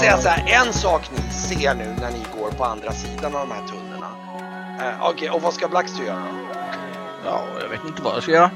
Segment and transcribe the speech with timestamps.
[0.00, 3.48] säga så här, en sak ni ser nu när ni går på andra sidan av
[3.48, 4.10] de här tunnorna.
[4.80, 6.60] Eh, Okej, och vad ska Blackster göra då?
[7.24, 8.50] Ja, jag vet inte vad jag ska göra.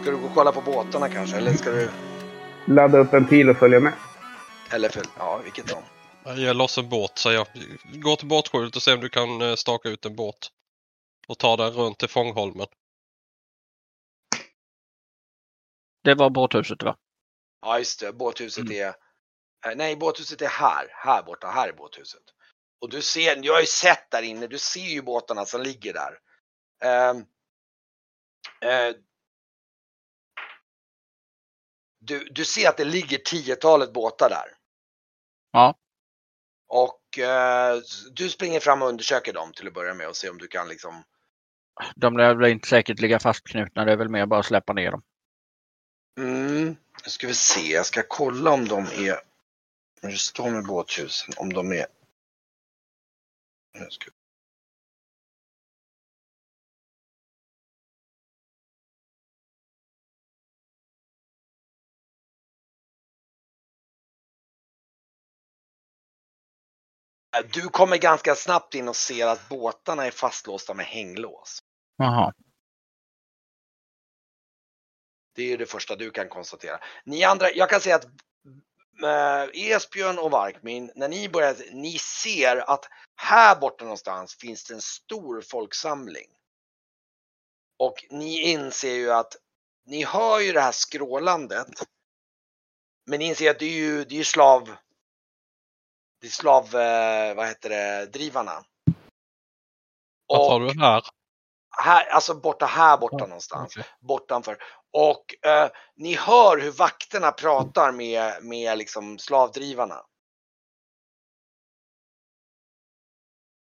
[0.00, 1.36] Ska du gå och kolla på båtarna kanske?
[1.36, 1.90] Eller ska du...
[2.64, 3.92] Ladda upp en pil och följa med.
[4.70, 5.02] Eller för...
[5.18, 5.82] Ja, vilket som.
[6.24, 7.46] Jag ger loss en båt säger jag.
[8.02, 10.48] Gå till båtskjulet och se om du kan eh, staka ut en båt.
[11.28, 12.66] Och ta den runt till Fångholmen.
[16.04, 16.96] Det var båthuset va?
[17.62, 18.12] Ja, just det.
[18.12, 19.07] Båthuset är...
[19.66, 20.86] eh, Nej, båthuset är här.
[20.90, 21.46] Här borta.
[21.46, 22.22] Här är båthuset.
[22.80, 25.92] Och du ser, jag har ju sett där inne, du ser ju båtarna som ligger
[25.92, 26.18] där.
[26.84, 27.18] Ehm,
[28.60, 28.96] eh,
[32.00, 34.56] du, du ser att det ligger tiotalet båtar där.
[35.52, 35.74] Ja.
[36.68, 37.78] Och eh,
[38.12, 40.68] du springer fram och undersöker dem till att börja med och se om du kan
[40.68, 41.04] liksom
[41.96, 43.84] De lär väl inte säkert ligga fastknutna.
[43.84, 45.02] Det är väl mer bara att släppa ner dem.
[46.18, 49.20] Mm, nu ska vi se, jag ska kolla om de är,
[50.02, 51.86] när det står med båthusen, om de är...
[53.90, 54.10] Ska...
[67.52, 71.62] Du kommer ganska snabbt in och ser att båtarna är fastlåsta med hänglås.
[71.96, 72.32] Jaha.
[75.34, 76.80] Det är det första du kan konstatera.
[77.04, 78.10] Ni andra, jag kan säga att äh,
[79.54, 84.80] Esbjörn och Varkmin, när ni börjar, ni ser att här borta någonstans finns det en
[84.80, 86.26] stor folksamling.
[87.78, 89.36] Och ni inser ju att
[89.86, 91.68] ni hör ju det här skrålandet.
[93.06, 94.76] Men ni inser att det är ju, det är slav,
[96.20, 98.64] det är slav, eh, vad heter det, drivarna.
[100.26, 101.17] Vad tar du här?
[101.82, 103.84] Här, alltså borta här borta någonstans Okej.
[104.00, 104.56] bortanför.
[104.92, 110.02] Och eh, ni hör hur vakterna pratar med, med liksom slavdrivarna.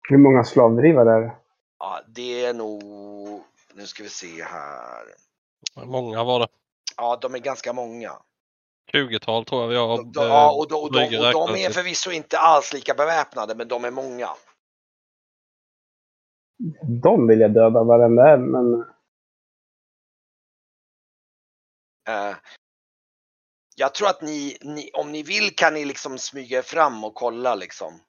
[0.09, 1.35] Hur många slavdrivare är det?
[1.79, 3.43] Ja, det är nog,
[3.73, 5.03] nu ska vi se här.
[5.85, 6.47] Många var det.
[6.97, 8.11] Ja, de är ganska många.
[8.93, 9.97] 20-tal tror jag vi har.
[9.97, 11.73] De, de, ja, och, de, och, de, och de räknas är till.
[11.73, 14.29] förvisso inte alls lika beväpnade, men de är många.
[17.01, 18.85] De vill jag döda varenda en, men
[22.09, 22.35] Eh,
[23.75, 27.15] jag tror att ni, ni, om ni vill kan ni liksom smyga er fram och
[27.15, 27.99] kolla liksom.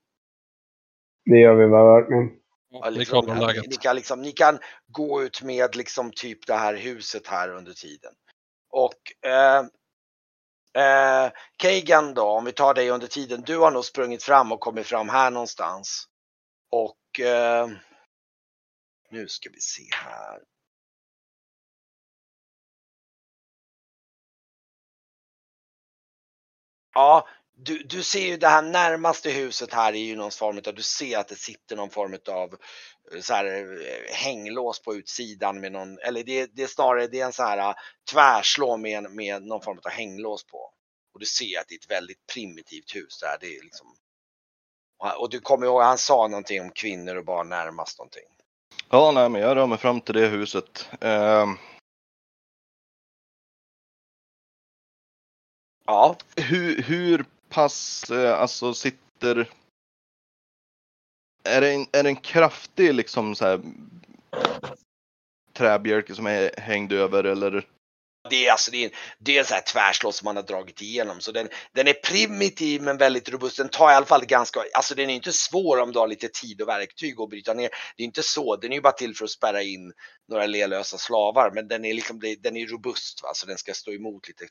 [1.24, 2.08] det gör vi bara.
[2.08, 2.40] Men
[2.72, 6.74] Ja, liksom, ni, ni, kan liksom, ni kan gå ut med liksom typ det här
[6.74, 8.12] huset här under tiden.
[8.70, 9.58] Och eh,
[10.84, 13.42] eh, Kagan då, om vi tar dig under tiden.
[13.46, 16.06] Du har nog sprungit fram och kommit fram här någonstans.
[16.70, 17.68] Och eh,
[19.10, 20.40] nu ska vi se här.
[26.94, 30.74] Ja, du, du ser ju det här närmaste huset här är ju någon form av,
[30.74, 32.56] du ser att det sitter någon form av
[33.12, 37.20] eh, så här eh, hänglås på utsidan med någon, eller det, det är snarare det
[37.20, 37.74] är en så här eh,
[38.12, 40.72] tvärslå med, med någon form av hänglås på.
[41.14, 43.36] Och du ser att det är ett väldigt primitivt hus där.
[43.40, 43.96] Det är liksom,
[45.18, 48.39] och du kommer ihåg, han sa någonting om kvinnor och barn närmast någonting.
[48.88, 50.90] Ja, nej, men jag rör mig fram till det huset.
[51.00, 51.56] Ehm,
[55.90, 59.50] Ja, hur, hur pass, eh, alltså sitter...
[61.44, 63.60] Är det en, är det en kraftig liksom så här
[65.52, 67.66] träbjälke som är hängd över eller?
[68.28, 70.42] Det är alltså det är, en- det är en sån här tvärslås som man har
[70.42, 71.20] dragit igenom.
[71.20, 73.56] Så den, den är primitiv men väldigt robust.
[73.56, 76.28] Den tar i alla fall ganska, alltså den är inte svår om du har lite
[76.28, 77.70] tid och verktyg att bryta ner.
[77.96, 79.92] Det är inte så, den är ju bara till för att spärra in
[80.28, 81.50] några lelösa slavar.
[81.54, 84.44] Men den är liksom, den är robust va, så den ska stå emot lite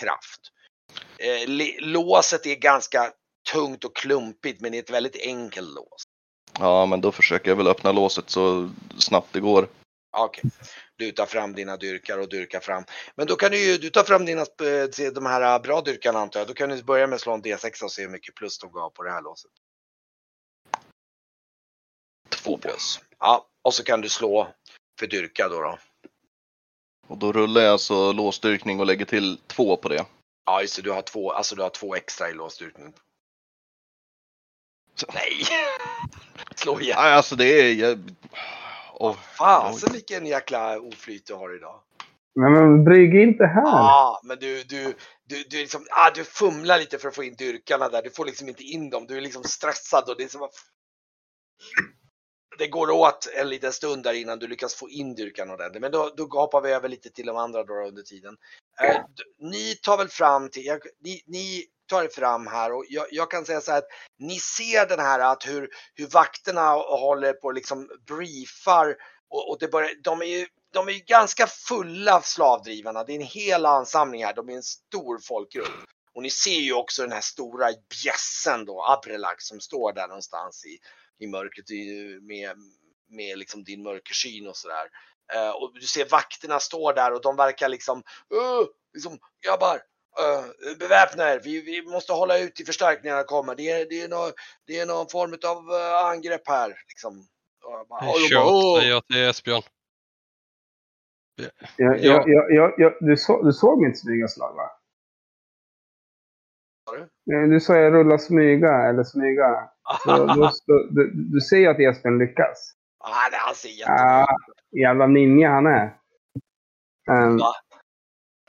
[0.00, 0.40] kraft.
[1.18, 1.48] Eh,
[1.80, 3.12] låset är ganska
[3.52, 6.02] tungt och klumpigt men det är ett väldigt enkelt lås.
[6.58, 9.68] Ja, men då försöker jag väl öppna låset så snabbt det går.
[10.16, 10.50] Okej,
[10.96, 12.84] du tar fram dina dyrkar och dyrkar fram.
[13.14, 16.40] Men då kan du ju, du tar fram dina, eh, de här bra dyrkarna antar
[16.40, 16.46] jag.
[16.48, 18.72] Då kan du börja med att slå en D6 och se hur mycket plus de
[18.72, 19.50] gav på det här låset.
[22.28, 23.00] Två plus.
[23.18, 24.48] Ja, och så kan du slå
[25.00, 25.60] för dyrka då.
[25.60, 25.78] då.
[27.06, 30.04] Och då rullar jag alltså låsstyrkning och lägger till två på det.
[30.46, 32.94] Ja, just det, du har två, alltså du har två extra i låsstyrkning.
[35.14, 35.46] Nej!
[36.54, 36.96] Slå igen.
[37.00, 37.74] Nej, alltså det är...
[37.74, 37.98] Jag...
[39.00, 41.80] Åh, Fasen vilken jäkla oflyt du har idag.
[42.34, 43.62] Nej, men brygg inte här.
[43.62, 44.84] Ja, men du, du,
[45.24, 48.02] du, du, liksom, ah, du fumlar lite för att få in dyrkarna där.
[48.02, 49.06] Du får liksom inte in dem.
[49.06, 50.54] Du är liksom stressad och det är som att
[52.58, 55.80] det går åt en liten stund där innan du lyckas få in dyrkan ordentligt.
[55.80, 58.36] Men då, då hoppar vi över lite till de andra då under tiden.
[58.82, 59.00] Eh,
[59.38, 63.30] ni tar väl fram till, jag, ni, ni tar er fram här och jag, jag
[63.30, 63.88] kan säga så här att
[64.18, 68.96] ni ser den här att hur, hur vakterna håller på och liksom briefar
[69.30, 73.04] och, och det börjar, de är ju de är ju ganska fulla av slavdrivarna.
[73.04, 74.34] Det är en hel ansamling här.
[74.34, 75.68] De är en stor folkgrupp.
[76.14, 77.68] Och ni ser ju också den här stora
[78.02, 80.78] bjässen då, Abrelak som står där någonstans i,
[81.24, 81.70] i mörkret
[82.22, 82.56] med,
[83.08, 84.88] med liksom din mörkersyn och sådär.
[85.32, 88.02] Eh, och du ser vakterna står där och de verkar liksom,
[88.34, 89.80] Uh, liksom grabbar,
[90.20, 93.54] uh, beväpna er, vi, vi måste hålla ut till förstärkningarna kommer.
[93.54, 94.30] Det är, det är, nå,
[94.66, 96.68] det är någon form av eh, angrepp här.
[96.88, 97.18] Liksom.
[97.64, 99.62] Och jag bara, och jag till Esbjörn.
[101.76, 101.96] Ja.
[101.96, 104.70] jag, jag, jag, du, så, du såg mitt smygaslag va?
[106.90, 107.48] Sa du?
[107.48, 109.70] Du sa jag rulla smyga eller smyga.
[110.04, 112.74] Så, då, då, du, du ser ju att Esbjörn lyckas.
[112.98, 114.36] Ah, det han ser jättebra Ja,
[114.80, 115.96] jävla ninja han är.
[117.04, 117.54] Ja.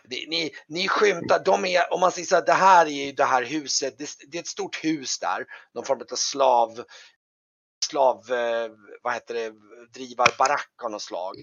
[0.10, 3.12] Det, ni, ni skymtar, de är, om man säger så här, det här är ju
[3.12, 6.84] det här huset, det, det är ett stort hus där, någon form av slav,
[7.86, 8.72] slav, eh,
[9.04, 9.54] vad heter det,
[9.94, 11.36] drivarbarack av något slag.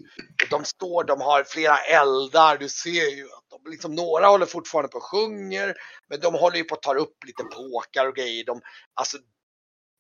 [0.43, 4.47] Och de står, de har flera eldar, du ser ju att de liksom, några håller
[4.47, 5.75] fortfarande på och sjunger,
[6.09, 8.45] men de håller ju på att ta upp lite påkar och grejer.
[8.45, 8.61] De,
[8.95, 9.19] alltså,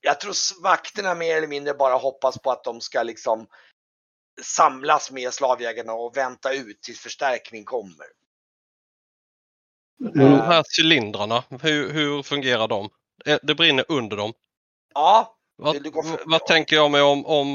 [0.00, 3.46] jag tror vakterna mer eller mindre bara hoppas på att de ska liksom
[4.42, 8.06] samlas med slavjägarna och vänta ut tills förstärkning kommer.
[9.98, 12.90] De här cylindrarna, hur, hur fungerar de?
[13.26, 14.32] Eh, Det brinner under dem.
[14.94, 15.92] Ja, Vad,
[16.26, 17.48] vad tänker jag mig om, om,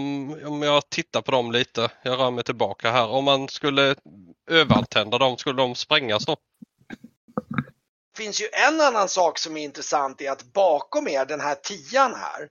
[0.45, 1.91] om jag tittar på dem lite?
[2.03, 3.07] Jag rör mig tillbaka här.
[3.07, 3.95] Om man skulle
[4.49, 6.37] övertända dem, skulle de sprängas då?
[8.17, 12.15] finns ju en annan sak som är intressant är att bakom er, den här tian
[12.15, 12.49] här.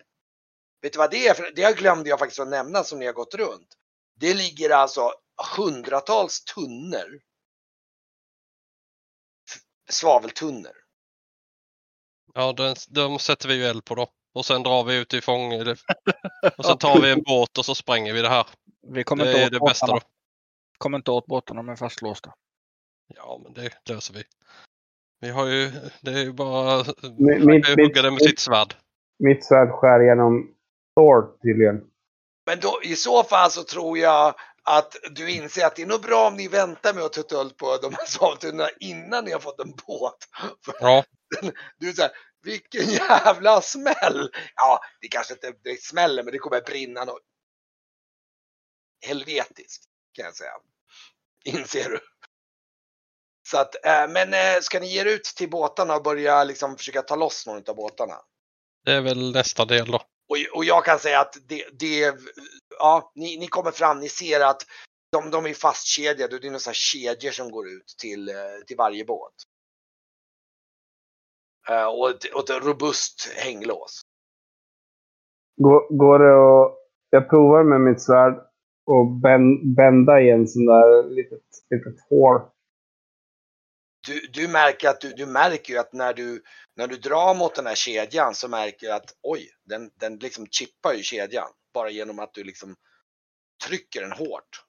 [0.82, 1.50] Vet du vad det är?
[1.56, 3.68] Det glömde jag faktiskt att nämna som ni har gått runt.
[4.20, 5.12] Det ligger alltså
[5.56, 7.20] hundratals tunnor.
[9.88, 10.72] Svaveltunnor.
[12.34, 14.08] Ja, de, de sätter vi ju eld på då.
[14.34, 15.52] Och sen drar vi ut i fång.
[16.58, 18.46] Och sen tar vi en båt och så spränger vi det här.
[18.88, 20.00] Vi kommer Det inte är åt det bästa då.
[20.78, 22.34] Kommer inte åt båtarna med fastlåsta.
[23.14, 24.24] Ja, men det löser vi.
[25.20, 26.84] Vi har ju, det är ju bara,
[27.18, 28.74] Min- mitt- mitt- hugga det med sitt svärd.
[29.18, 30.54] mitt svärd skär genom
[30.96, 31.84] Thor tydligen.
[32.46, 34.34] Men då, i så fall så tror jag
[34.66, 37.50] att du inser att det är nog bra om ni väntar med att ta tull
[37.50, 40.16] på de här svaveltunnorna innan ni har fått en båt.
[40.80, 41.04] Ja,
[41.78, 42.10] Du här,
[42.42, 44.30] vilken jävla smäll!
[44.54, 47.22] Ja, det kanske inte det smäller, men det kommer brinna något
[49.06, 50.52] helvetiskt kan jag säga.
[51.44, 52.00] Inser du?
[53.48, 56.76] Så att, eh, men eh, ska ni ge er ut till båtarna och börja liksom
[56.76, 58.14] försöka ta loss någon av båtarna?
[58.86, 60.02] det är väl nästa del då.
[60.28, 62.14] Och, och jag kan säga att det, det
[62.78, 64.62] ja, ni, ni kommer fram, ni ser att
[65.12, 68.34] de, de är fastkedjade och det är några kedjor som går ut till, eh,
[68.66, 69.34] till varje båt.
[71.68, 74.00] Eh, och, ett, och ett robust hänglås.
[75.56, 76.82] Går, går det att...
[77.10, 78.34] Jag provar med mitt svärd
[78.86, 82.40] och bän, bända i en sån där litet, litet hål.
[84.06, 86.42] Du, du märker att du, du märker ju att när du,
[86.76, 90.46] när du drar mot den här kedjan så märker du att oj, den, den liksom
[90.46, 91.48] chippar ju kedjan.
[91.76, 92.76] Bara genom att du liksom
[93.64, 94.64] trycker den hårt.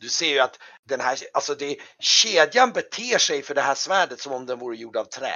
[0.00, 4.20] Du ser ju att den här, alltså det, kedjan beter sig för det här svärdet
[4.20, 5.34] som om den vore gjord av trä.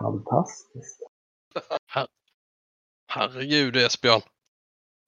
[0.00, 1.00] Fantastiskt.
[3.08, 4.22] Herregud Esbjörn.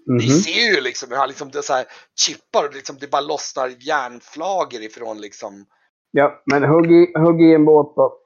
[0.07, 0.41] Ni Mhm.
[0.41, 1.87] ser ju liksom hur han liksom, det så här
[2.21, 5.67] chippar och liksom, det bara lossnar järnflagor ifrån liksom.
[6.11, 8.22] Ja, men hugg i, hugg i en båt då.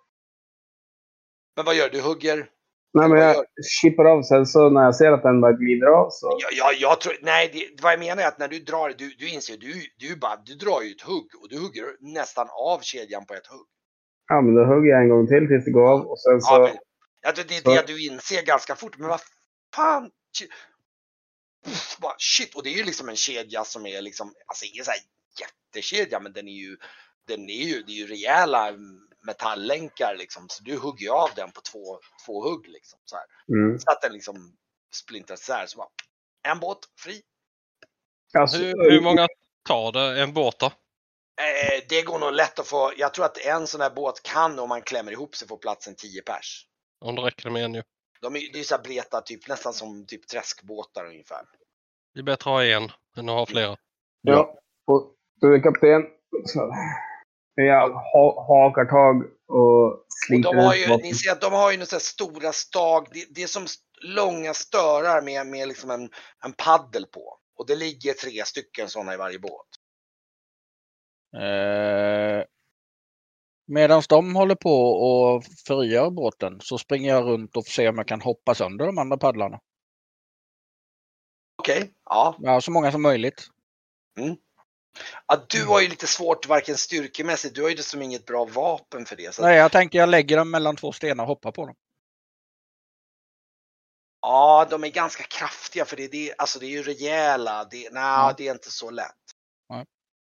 [1.56, 1.96] Men vad gör du?
[1.98, 2.50] Du hugger?
[2.94, 3.44] Nej, men jag
[3.80, 6.38] chippar av sen så när jag ser att den bara glider av så...
[6.40, 9.08] Ja, ja, jag tror, nej, det, vad jag menar är att när du drar, du,
[9.18, 12.80] du inser, du, du bara, du drar ju ett hugg och du hugger nästan av
[12.80, 13.66] kedjan på ett hugg.
[14.28, 16.54] Ja, men då hugger jag en gång till tills det går av och sen så...
[16.54, 16.76] Ja, men,
[17.22, 19.20] ja, det, är så- det du inser ganska fort, men vad
[19.74, 20.10] fan.
[21.64, 24.84] Pff, bara, Shit, och det är ju liksom en kedja som är liksom, alltså ingen
[24.84, 25.00] så här
[25.40, 26.76] jättekedja, men den är ju,
[27.28, 28.72] den är ju, det är ju rejäla
[29.26, 32.98] metalllänkar liksom, så du hugger ju av den på två, två hugg liksom.
[33.04, 33.24] Så, här.
[33.48, 33.78] Mm.
[33.78, 34.56] så att den liksom
[34.94, 35.88] splintrar isär, så bara,
[36.48, 37.22] en båt, fri.
[38.38, 39.28] Alltså, Hur, hur många
[39.68, 40.66] tar det en båt då?
[40.66, 44.58] Eh, det går nog lätt att få, jag tror att en sån här båt kan
[44.58, 46.66] om man klämmer ihop sig få plats en 10 pers.
[47.00, 47.82] Om det räcker med en ju.
[48.20, 51.42] De är, det är så här bleta, typ, nästan som typ träskbåtar ungefär.
[52.14, 52.82] Det är bättre att ha en
[53.16, 53.76] än att ha flera.
[54.22, 54.58] Ja.
[54.86, 56.02] Och du är kapten.
[56.44, 56.72] Så.
[57.58, 61.52] Jag ha, hakar tag och Och sliter de har ut ju, ni ser att de
[61.52, 63.66] har ju några stora stag, det, det är som
[64.02, 66.10] långa störar med, med liksom en,
[66.44, 67.38] en paddel på.
[67.58, 69.66] Och det ligger tre stycken sådana i varje båt.
[71.36, 72.44] Eh,
[73.68, 77.98] Medan de håller på och förgör båten så springer jag runt och får se om
[77.98, 79.60] jag kan hoppa sönder de andra paddlarna.
[81.58, 82.36] Okej, ja.
[82.38, 83.48] Ja, så många som möjligt.
[85.26, 85.36] Ja.
[85.48, 89.16] Du har ju lite svårt varken styrkemässigt, du har ju dessutom inget bra vapen för
[89.16, 89.34] det.
[89.34, 91.74] Så Nej, jag tänker jag lägger dem mellan två stenar och hoppar på dem.
[94.20, 97.64] Ja, de är ganska kraftiga för det, det, alltså det är ju rejäla.
[97.70, 98.34] Det, nej, Ja.
[98.36, 99.06] det är inte så lätt.
[99.68, 99.84] Nej.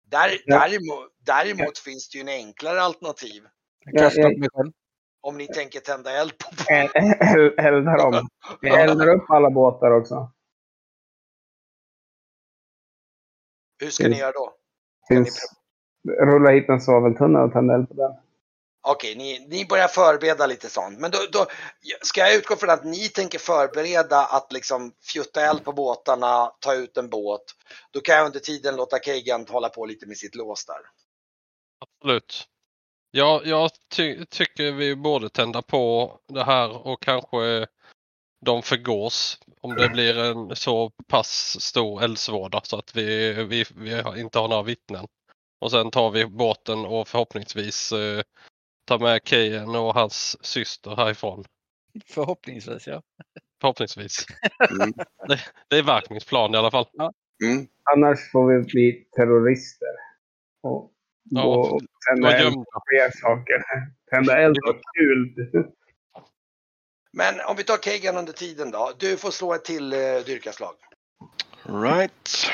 [0.08, 3.44] Där, däremot, däremot finns det ju en enklare alternativ.
[5.22, 8.28] Om ni tänker tända eld på El- el- Eldar dem.
[8.62, 10.32] Vi eldar upp alla båtar också.
[13.80, 14.54] Hur ska ni göra då?
[15.08, 15.54] Finns,
[16.08, 18.12] rulla hit en svaveltunna och tända eld på den.
[18.82, 21.00] Okej, ni, ni börjar förbereda lite sånt.
[21.00, 21.46] Men då, då
[22.02, 26.76] ska jag utgå från att ni tänker förbereda att liksom fjutta eld på båtarna, ta
[26.76, 27.42] ut en båt.
[27.92, 30.82] Då kan jag under tiden låta Kagan hålla på lite med sitt lås där.
[31.80, 32.48] Absolut.
[33.12, 37.68] Ja, jag ty tycker vi borde tända på det här och kanske
[38.46, 44.02] de förgås om det blir en så pass stor eldsvåda så att vi, vi, vi
[44.02, 45.06] har- inte har några vittnen.
[45.62, 48.22] Och sen tar vi båten och förhoppningsvis eh,
[48.88, 51.46] tar med Kejen och hans syster härifrån.
[52.06, 53.02] Förhoppningsvis ja.
[53.62, 54.26] Förhoppningsvis.
[54.82, 54.94] Mm.
[55.28, 56.86] Det, det är Varkmings plan i alla fall.
[57.44, 57.68] Mm.
[57.96, 59.88] Annars får vi bli terrorister.
[60.64, 60.92] Och
[61.32, 63.64] Ja, och tända eld på fler saker.
[64.12, 65.36] Tända eld på kul.
[67.20, 68.94] Men om vi tar Kagan under tiden då.
[68.98, 70.76] Du får slå ett till eh, dyrkaslag.
[71.64, 72.52] Right.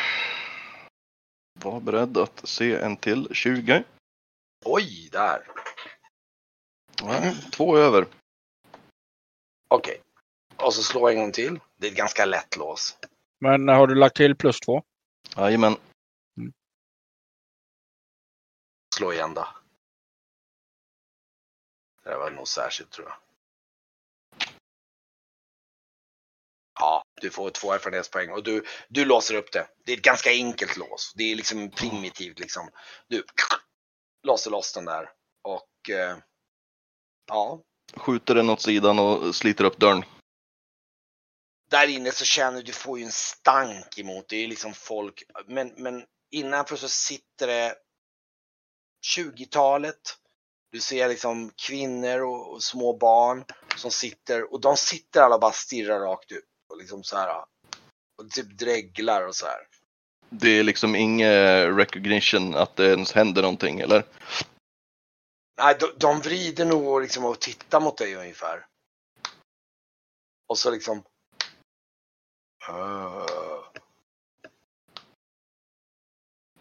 [1.60, 3.84] Var beredd att se en till 20.
[4.66, 5.48] Oj, där.
[7.04, 8.08] Nej, två över.
[9.68, 10.02] Okej.
[10.56, 11.60] Och så slå en gång till.
[11.78, 12.98] Det är ett ganska lätt lås.
[13.40, 14.84] Men har du lagt till plus två?
[15.38, 15.76] Jajamän.
[18.96, 19.48] Slå igen då.
[22.04, 23.25] Det där var nog särskilt tror jag.
[26.80, 29.68] Ja, du får två erfarenhetspoäng och du, du låser upp det.
[29.86, 31.14] Det är ett ganska enkelt lås.
[31.16, 32.70] Det är liksom primitivt liksom.
[33.08, 33.24] Du
[34.24, 35.10] låser loss den där
[35.44, 36.18] och eh,
[37.28, 37.62] ja,
[37.94, 40.06] Skjuter den åt sidan och sliter upp dörren.
[41.70, 44.26] där inne så känner du, du får ju en stank emot.
[44.30, 47.76] Det är liksom folk, men, men innanför så sitter det
[49.18, 50.18] 20-talet.
[50.72, 55.52] Du ser liksom kvinnor och, och små barn som sitter och de sitter alla bara
[55.52, 57.46] stirrar rakt ut och liksom så här
[58.16, 59.68] och typ dreglar och så här.
[60.30, 64.04] Det är liksom ingen recognition att det ens händer någonting, eller?
[65.58, 68.66] Nej, de, de vrider nog liksom och tittar mot dig ungefär.
[70.48, 71.04] Och så liksom.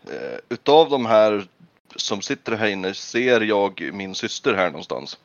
[0.06, 1.49] Eh, utav de här
[1.97, 5.18] som sitter här inne ser jag min syster här någonstans.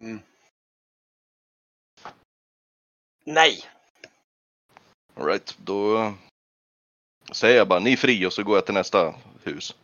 [0.00, 0.20] Mm.
[3.24, 3.64] Nej,
[5.14, 6.14] All right, då
[7.32, 9.74] säger jag bara ni är fri och så går jag till nästa hus.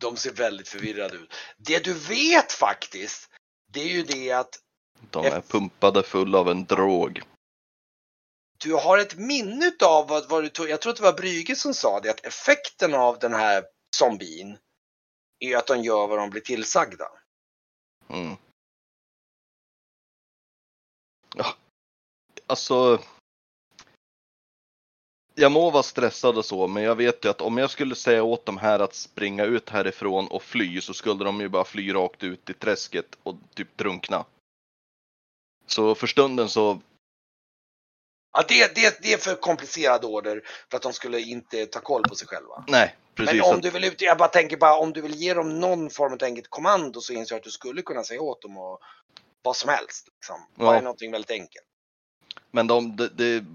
[0.00, 1.34] de ser väldigt förvirrade ut.
[1.56, 3.30] Det du vet faktiskt,
[3.72, 4.58] det är ju det att
[5.10, 7.22] De är pumpade full av en drog.
[8.58, 10.68] du har ett minne av vad, vad du tog.
[10.68, 13.64] Jag tror att det var Brygge som sa det, att effekten av den här
[13.96, 14.58] zombien
[15.38, 17.08] är att de gör vad de blir tillsagda.
[18.08, 18.36] Mm.
[22.46, 23.00] Alltså.
[25.34, 28.22] Jag må vara stressad och så, men jag vet ju att om jag skulle säga
[28.22, 31.92] åt de här att springa ut härifrån och fly så skulle de ju bara fly
[31.92, 34.24] rakt ut i träsket och typ drunkna.
[35.66, 36.80] Så för stunden så,
[38.32, 42.02] Ja, det, det, det är för komplicerad order för att de skulle inte ta koll
[42.02, 42.64] på sig själva.
[42.68, 43.40] nej, precis.
[43.40, 45.90] Men om du vill ut, jag bara tänker bara om du vill ge dem någon
[45.90, 48.80] form av enkelt kommando så inser jag att du skulle kunna säga åt dem och
[49.42, 50.08] vad som helst.
[50.14, 50.36] Liksom.
[50.54, 50.64] Ja.
[50.64, 51.66] Bara någonting väldigt enkelt.
[52.54, 53.46] Men de, de, de,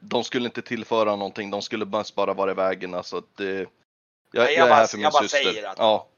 [0.00, 2.94] de skulle inte tillföra någonting, de skulle mest bara vara i vägen.
[2.94, 3.66] Alltså det, jag,
[4.32, 5.28] jag jag är bara- här för min syster.
[5.28, 6.08] säger att- Ja.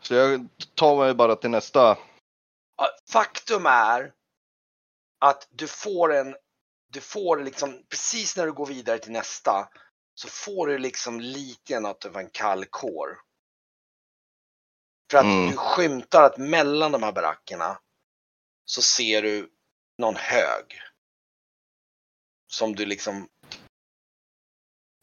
[0.00, 1.98] Så jag tar mig bara till nästa.
[3.10, 4.12] Faktum är
[5.18, 6.36] att du får en,
[6.92, 9.68] du får liksom precis när du går vidare till nästa
[10.14, 13.20] så får du liksom lite grann av en kall kår.
[15.10, 15.50] För att Mm.
[15.50, 17.78] du skymtar att mellan de här barackerna
[18.64, 19.50] så ser du
[20.00, 20.80] någon hög.
[22.46, 23.28] Som du liksom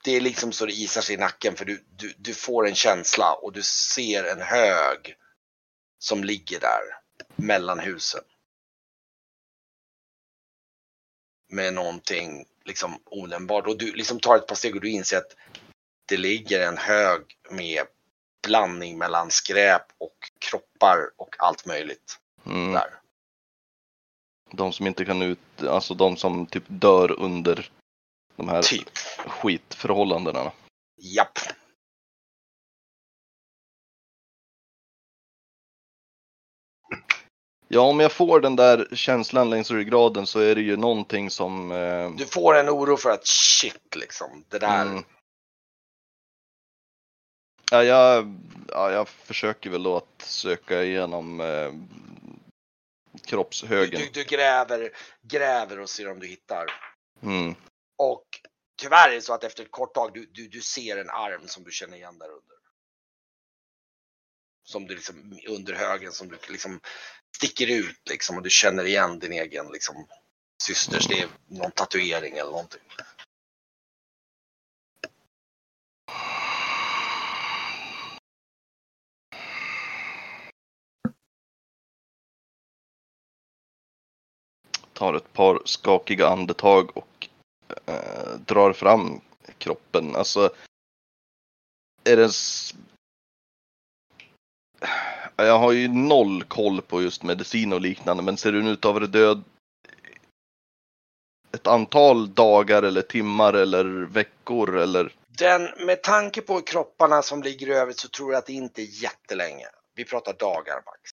[0.03, 2.75] det är liksom så det isar sig i nacken för du, du, du får en
[2.75, 5.15] känsla och du ser en hög
[5.99, 6.81] som ligger där
[7.35, 8.23] mellan husen.
[11.49, 13.67] med någonting liksom onämnbart.
[13.67, 15.35] Och du liksom tar ett par steg och du inser att
[16.05, 17.85] det ligger en hög med
[18.47, 22.73] blandning mellan skräp och kroppar och allt möjligt Mm.
[22.73, 22.99] där.
[24.51, 25.39] De som inte kan ut,
[25.69, 27.69] alltså de som typ dör under
[28.35, 28.97] de här Typ.
[29.27, 30.51] skitförhållandena.
[31.01, 31.39] Japp.
[37.67, 41.71] Ja, om jag får den där känslan längs ryggraden så är det ju någonting som...
[41.71, 44.81] Eh, Du får en oro för att shit liksom, det där.
[44.81, 45.03] mm.
[47.71, 48.35] ja, jag,
[48.67, 51.71] ja, jag försöker väl då att söka igenom eh,
[53.27, 54.01] kroppshögen.
[54.01, 54.91] du, du gräver,
[55.21, 56.65] gräver och ser om du hittar.
[57.21, 57.55] Mm.
[57.97, 58.25] Och
[58.81, 61.47] tyvärr är det så att efter ett kort tag du, du, du ser en arm
[61.47, 62.57] som du känner igen där under.
[64.63, 66.79] Som du liksom under högen som du liksom
[67.35, 70.07] sticker ut liksom och du känner igen din egen liksom
[70.63, 72.81] systers, det är någon tatuering eller någonting.
[84.97, 87.27] Tar ett par skakiga andetag och
[87.85, 89.21] eh, drar fram
[89.57, 90.15] kroppen.
[90.15, 90.49] Alltså,
[92.03, 92.25] är det...
[92.25, 92.73] s-
[95.35, 98.93] Jag har ju noll koll på just medicin och liknande, men ser den ut att
[98.93, 99.43] vara död
[101.51, 105.13] ett antal dagar eller timmar eller veckor eller?
[105.27, 108.81] Den, med tanke på kropparna som ligger i övrigt så tror jag att det inte
[108.81, 109.67] är jättelänge.
[109.95, 111.11] Vi pratar dagar max.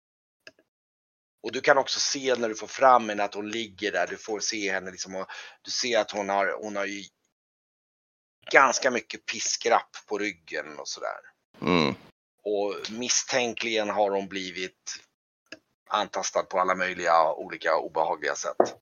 [1.44, 4.08] Och du kan också se när du får fram henne att hon ligger där.
[4.08, 5.28] Du får se henne liksom och
[5.62, 7.04] du ser att hon har, hon har ju
[8.52, 11.20] ganska mycket piskrapp på ryggen och sådär.
[11.62, 11.96] Mm.
[12.44, 15.00] Och misstänkligen har hon blivit
[15.90, 18.76] antastad på alla möjliga olika obehagliga sätt.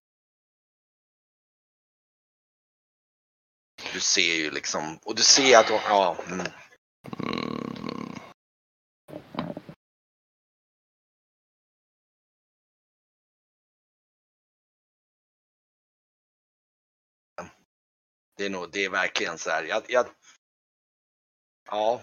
[3.94, 6.48] Du ser ju liksom, och du ser att hon, ja, mm.
[18.38, 19.64] Det är nog, det är verkligen så här.
[19.64, 20.06] Jag, jag,
[21.72, 22.02] ja.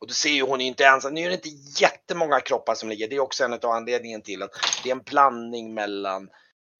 [0.00, 1.14] Och du ser ju, hon är inte ensam.
[1.14, 3.08] Nu är det inte jättemånga kroppar som ligger.
[3.08, 4.50] Det är också en av anledningen till att
[4.82, 6.30] det är en blandning mellan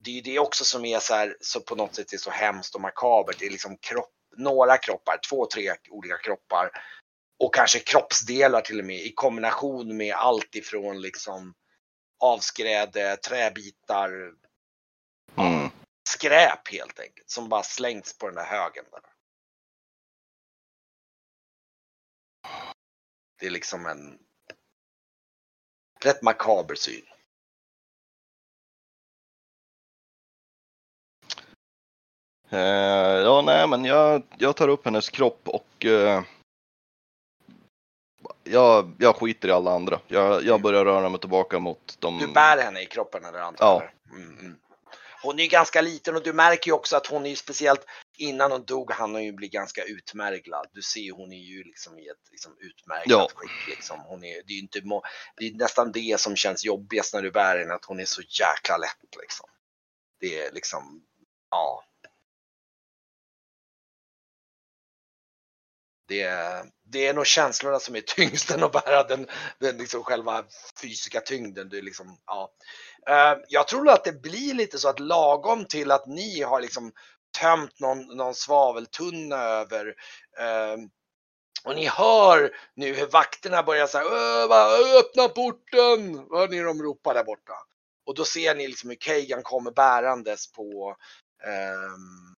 [0.03, 2.31] det är ju det också som är så här, så på något sätt är så
[2.31, 3.39] hemskt och makabert.
[3.39, 6.69] Det är liksom kropp, några kroppar, två, tre olika kroppar.
[7.39, 11.53] Och kanske kroppsdelar till och med i kombination med allt ifrån liksom
[12.19, 14.09] avskräde, träbitar,
[15.37, 15.69] Mm
[16.09, 18.85] skräp helt enkelt som bara slängts på den där högen.
[18.91, 19.01] Där.
[23.39, 24.19] Det är liksom en
[26.03, 27.05] rätt makaber syn.
[32.49, 32.59] Eh,
[33.23, 36.23] ja, nej, men jag, jag tar upp hennes kropp och eh,
[38.43, 39.99] jag, jag skiter i alla andra.
[40.07, 42.19] Jag, jag börjar röra mig tillbaka mot de...
[42.19, 44.15] Du bär henne i kroppen eller antar Ja.
[44.15, 44.59] Mm, mm.
[45.21, 47.85] Hon är ju ganska liten och du märker ju också att hon är ju speciellt
[48.17, 50.67] innan hon dog han hon ju bli ganska utmärglad.
[50.73, 53.27] Du ser ju hon är ju liksom i ett liksom utmärglat Ja.
[53.35, 53.75] skick.
[53.75, 53.99] Liksom.
[53.99, 54.79] Hon är, det är inte,
[55.37, 58.21] det är nästan det som känns jobbigast när du bär henne, att hon är så
[58.21, 59.49] jäkla lätt liksom.
[60.19, 61.03] Det är liksom,
[61.51, 61.83] ja.
[66.07, 69.27] Det är, det är nog känslorna som är tyngst än att bära den,
[69.59, 70.45] den liksom själva
[70.81, 71.69] fysiska tyngden.
[71.69, 72.51] Det är liksom, ja.
[73.07, 76.91] Eh, Jag tror att det blir lite så att lagom till att ni har liksom
[77.41, 79.87] tömt någon, någon svaveltunna över
[80.39, 80.77] eh,
[81.65, 84.03] och ni hör nu hur vakterna börjar säga
[84.99, 86.17] öppna porten!
[86.31, 87.53] Hör ni de ropar där borta?
[88.05, 90.95] Och då ser ni liksom hur Kagan kommer bärandes på
[91.43, 92.35] ehm,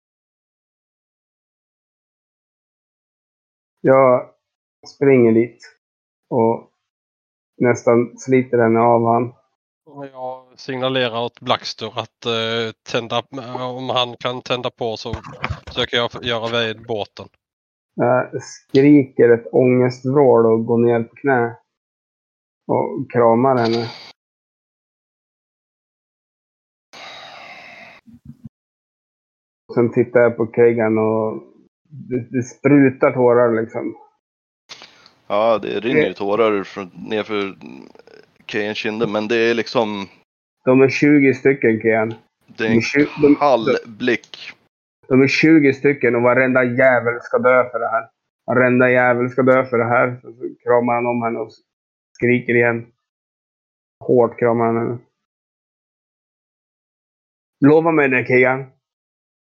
[3.80, 4.30] Jag
[4.86, 5.76] springer dit
[6.28, 6.70] och
[7.56, 9.34] nästan sliter henne av han.
[9.84, 13.22] Och Jag signalerar åt Blackster att eh, tända,
[13.64, 15.14] om han kan tända på så
[15.66, 17.26] försöker jag göra vid båten.
[17.94, 21.56] Jag skriker ett ångestvrål och går ner på knä.
[22.66, 23.90] Och kramar henne.
[29.74, 31.42] Sen tittar jag på Kagan och
[31.88, 33.96] det, det sprutar tårar liksom.
[35.26, 37.56] Ja, det rinner ju tårar från, nerför
[38.46, 40.08] Kejan kinden, men det är liksom,
[40.64, 42.08] De är 20 stycken Kagan.
[42.08, 44.52] det De är är, en 20, de, kall blick.
[45.08, 48.08] de är 20 stycken och varenda jävel ska dö för det här.
[48.46, 50.20] Varenda jävel ska dö för det här.
[50.22, 50.28] Så,
[50.64, 51.50] kramar han om henne och
[52.16, 52.86] skriker igen.
[54.04, 54.98] Hårt kramar han henne.
[57.64, 58.66] Lova mig det Kagan.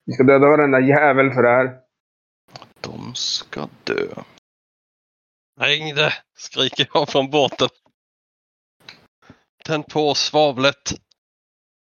[0.06, 1.80] Vi ska döda varenda jävel för det här.
[2.82, 4.08] De ska dö.
[5.60, 6.14] Ring det!
[6.38, 7.70] Skriker jag från båten.
[9.70, 11.02] Tänd på svavlet.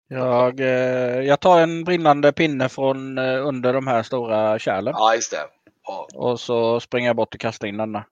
[0.09, 4.95] Jag, eh, jag tar en brinnande pinne från eh, under de här stora kärlen.
[4.97, 5.47] Ja, just det.
[5.85, 6.09] Ja.
[6.15, 8.05] Och så springer jag bort och kastar in denna.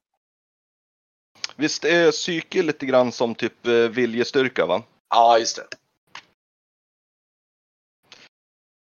[1.56, 4.82] Visst är psyke lite grann som typ eh, viljestyrka va?
[5.10, 5.76] ja, just det.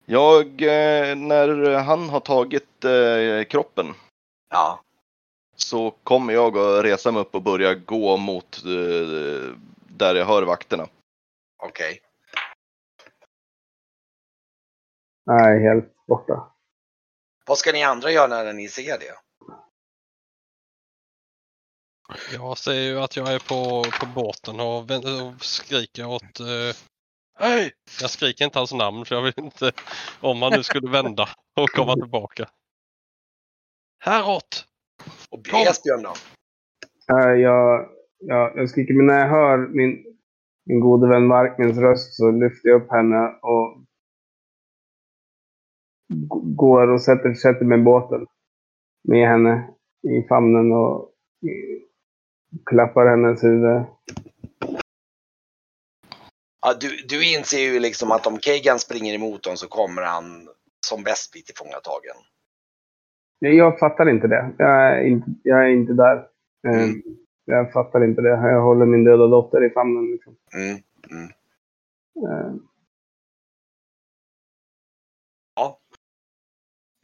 [0.06, 3.94] Jag, eh, när han har tagit eh, kroppen
[4.50, 4.80] Ja.
[5.56, 9.54] så kommer jag att resa mig upp och börja gå mot eh,
[9.98, 10.88] där jag hör vakterna.
[11.56, 12.00] Okej.
[15.26, 16.52] Nej, helt borta.
[17.46, 19.14] Vad ska ni andra göra när ni ser det?
[22.32, 26.40] Jag ser ju att jag är på, på båten och, och skriker åt...
[26.40, 26.76] Eh,
[27.38, 27.72] Hej!
[28.00, 29.72] Jag skriker inte hans namn för jag vill inte...
[30.20, 32.50] Om han nu skulle vända och komma tillbaka.
[33.98, 34.66] Häråt!
[35.30, 35.54] Och.
[35.54, 36.14] Esbjörn då?
[37.08, 37.88] Nej, jag,
[38.26, 40.04] jag, jag skriker, men när jag hör min,
[40.66, 43.80] min gode vän Markmans röst så lyfter jag upp henne och
[46.56, 48.26] går och sätter, sätter mig i båten
[49.08, 49.70] med henne
[50.02, 51.10] i famnen och
[52.66, 53.84] klappar hennes huvud.
[56.60, 60.48] Ja, du, du inser ju liksom att om Kagan springer emot honom så kommer han
[60.86, 62.16] som bäst bli tillfångatagen.
[63.38, 64.54] Jag fattar inte det.
[64.58, 66.26] Jag är inte, jag är inte där.
[66.68, 67.02] Mm.
[67.44, 68.28] Jag fattar inte det.
[68.28, 70.10] Jag håller min döda dotter i famnen.
[70.10, 70.36] Liksom.
[70.54, 70.82] Mm.
[71.10, 71.30] Mm.
[72.30, 72.54] Eh,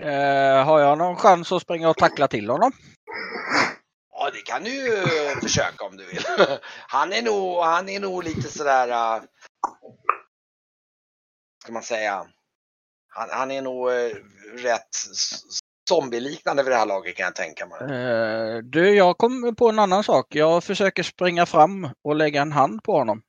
[0.03, 2.73] Eh, har jag någon chans att springa och tackla till honom?
[4.13, 4.97] Ja, det kan du ju
[5.43, 6.25] försöka om du vill.
[6.89, 9.25] Han är nog, han är nog lite sådär, uh,
[11.63, 12.27] ska man säga,
[13.09, 14.15] han, han är nog uh,
[14.55, 14.95] rätt
[15.95, 17.81] zombieliknande vid det här laget kan jag tänka mig.
[17.81, 20.35] Eh, du, jag kom på en annan sak.
[20.35, 23.23] Jag försöker springa fram och lägga en hand på honom.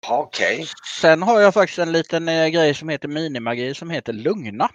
[0.00, 0.66] Ja, Okej.
[1.00, 4.70] Sen har jag faktiskt en liten eh, grej som heter minimagi som heter lugna.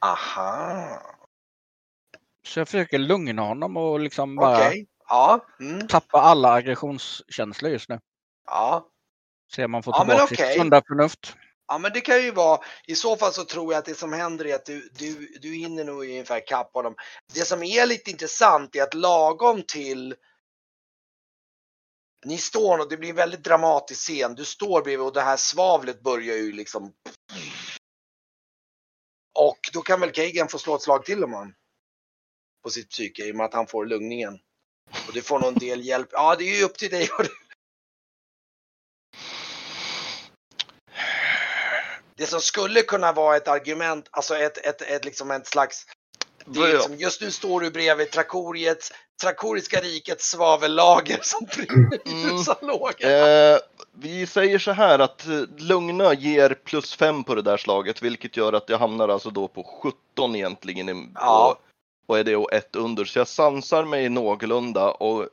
[0.00, 1.02] Aha.
[2.46, 4.86] Så jag försöker lugna honom och liksom bara Okej.
[5.08, 5.46] Ja.
[5.60, 5.88] Mm.
[5.88, 8.00] tappa alla aggressionskänslor just nu.
[8.46, 8.88] Ja.
[9.52, 10.36] Se om man får Ja, tillbaka okej.
[10.36, 11.36] sitt sunda förnuft.
[11.68, 14.12] Ja men det kan ju vara, i så fall så tror jag att det som
[14.12, 16.94] händer är att du, du, du hinner nog ungefär kapp honom.
[17.34, 20.14] Det som är lite intressant är att lagom till
[22.24, 24.34] ni står och det blir en väldigt dramatisk scen.
[24.34, 26.92] Du står bredvid och det här svavlet börjar ju liksom.
[29.38, 31.54] Och då kan väl Kagan få slå ett slag till om han.
[32.62, 34.38] På sitt psyke i och med att han får lugningen.
[35.06, 36.08] Och du får någon del hjälp.
[36.12, 37.08] Ja det är ju upp till dig.
[42.16, 45.86] Det som skulle kunna vara ett argument, alltså ett, ett, ett, liksom ett slags
[46.48, 52.24] det är liksom, just nu står du bredvid Trakoriets, Trakoriska rikets svavellager som brinner i
[53.04, 53.54] Mm.
[53.54, 53.58] Eh,
[53.92, 58.36] vi säger så här att eh, lugna ger plus 5 på det där slaget, vilket
[58.36, 59.64] gör att jag hamnar alltså då på
[60.14, 60.88] 17 egentligen.
[60.88, 61.50] i- Ja.
[61.50, 61.62] Och,
[62.06, 65.28] och är det och ett under, så jag sansar mig någorlunda och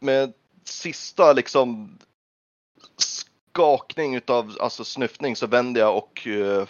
[0.00, 0.32] med
[0.64, 1.98] sista liksom
[3.58, 6.66] skakning utav alltså snyftning så vänder jag och eh,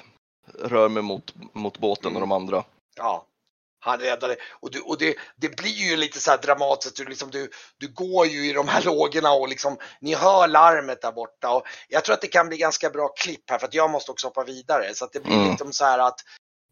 [0.58, 2.64] rör mig mot, mot båten och de andra.
[2.96, 3.26] Ja,
[3.80, 4.36] han räddade.
[4.50, 6.96] Och, du, och det, det blir ju lite så här dramatiskt.
[6.96, 11.02] Du, liksom, du, du går ju i de här lågorna och liksom, ni hör larmet
[11.02, 11.50] där borta.
[11.50, 14.10] Och jag tror att det kan bli ganska bra klipp här för att jag måste
[14.10, 14.94] också hoppa vidare.
[14.94, 15.50] Så att det blir Mm.
[15.50, 16.20] liksom så här att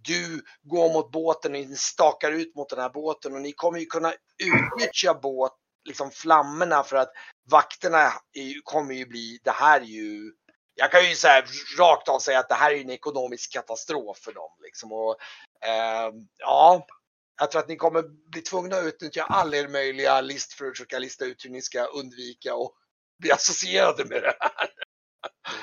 [0.07, 3.87] du går mot båten, ni stakar ut mot den här båten och ni kommer ju
[3.87, 4.13] kunna
[4.45, 5.53] utnyttja båt,
[5.87, 7.11] liksom flammorna för att
[7.51, 10.33] vakterna är, kommer ju bli, det här är ju
[10.79, 11.45] jag kan ju säga
[11.79, 14.51] rakt av säga att det här är en ekonomisk katastrof för dem.
[14.63, 14.93] Liksom.
[14.93, 15.17] Och,
[15.65, 16.87] eh, ja,
[17.41, 20.73] jag tror att ni kommer bli tvungna att utnyttja all er möjliga list för att
[20.73, 22.75] försöka lista ut hur ni ska undvika och
[23.19, 24.69] bli associerade med det här.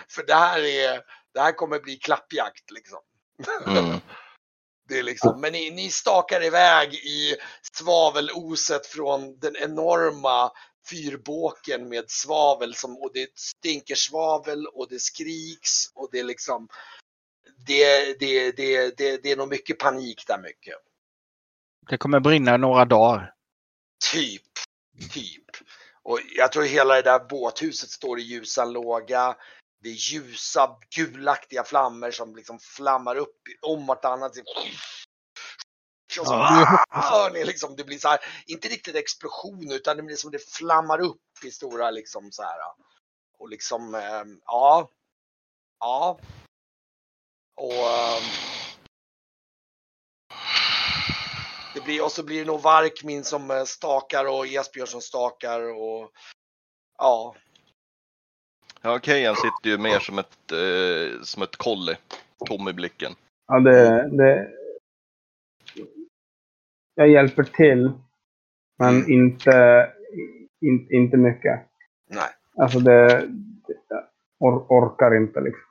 [0.09, 1.01] För det här, är,
[1.33, 2.99] det här kommer bli klappjakt liksom.
[3.67, 3.99] Mm.
[4.93, 7.35] Det är liksom, men ni, ni stakar iväg i
[7.77, 10.51] svaveloset från den enorma
[10.89, 16.67] fyrbåken med svavel som, och det stinker svavel och det skriks och det är liksom
[17.67, 20.75] det, det, det, det, det är nog mycket panik där mycket.
[21.89, 23.33] Det kommer brinna några dagar.
[24.11, 24.51] Typ,
[25.13, 25.45] typ.
[26.03, 29.35] Och jag tror hela det där båthuset står i ljusan låga.
[29.83, 34.31] Det är ljusa gulaktiga flammor som liksom flammar upp om vartannat.
[36.19, 36.85] Och så Ja.
[36.89, 40.51] hör ni liksom, det blir så här, inte riktigt explosion utan det blir som det
[40.51, 42.57] flammar upp i stora liksom så här.
[43.37, 44.89] Och liksom, eh, ja.
[45.79, 46.19] Ja,
[47.55, 48.23] Och, ehm,
[51.73, 55.61] det blir, och så blir det nog Varkmin som eh, stakar och Esbjörn som stakar
[55.61, 56.11] och
[56.97, 57.35] ja,
[58.85, 61.95] Ja, Kejan sitter ju mer som ett, eh, som ett kolli.
[62.45, 63.11] Tom i blicken.
[63.47, 64.51] Ja, det, det...
[66.95, 67.91] Jag hjälper till.
[68.79, 69.11] Men Mm.
[69.11, 69.89] inte,
[70.61, 71.59] in, inte mycket.
[72.09, 73.29] nej, Alltså det...
[74.39, 75.63] or, orkar inte liksom.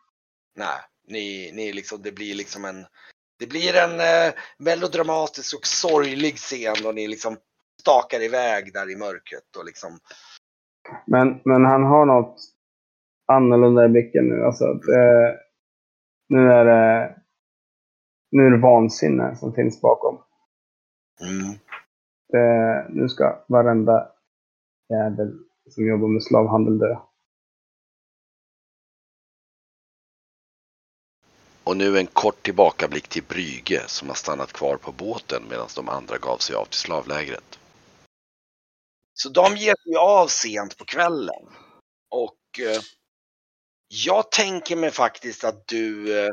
[0.56, 2.86] nej, ni, ni liksom, det blir liksom en,
[3.38, 7.36] det blir en eh, melodramatisk och sorglig scen och ni liksom
[7.80, 9.98] stakar iväg där i mörkret och liksom,
[11.06, 12.51] Men, men han har något
[13.26, 14.44] annorlunda i blicken nu.
[14.44, 15.38] Alltså, det,
[16.28, 17.16] nu är det...
[18.30, 20.22] Nu är det vansinne som finns bakom.
[21.20, 21.58] mm,
[22.28, 24.08] Det, nu ska varenda
[24.88, 25.38] jävel
[25.70, 26.96] som jobbar med slavhandel dö.
[31.64, 35.88] Och nu en kort tillbakablick till Brygge som har stannat kvar på båten medan de
[35.88, 37.58] andra gav sig av till slavlägret.
[39.14, 41.46] Så de ger sig av sent på kvällen.
[42.10, 42.80] Och eh,
[43.92, 46.30] jag tänker mig faktiskt att du, eh,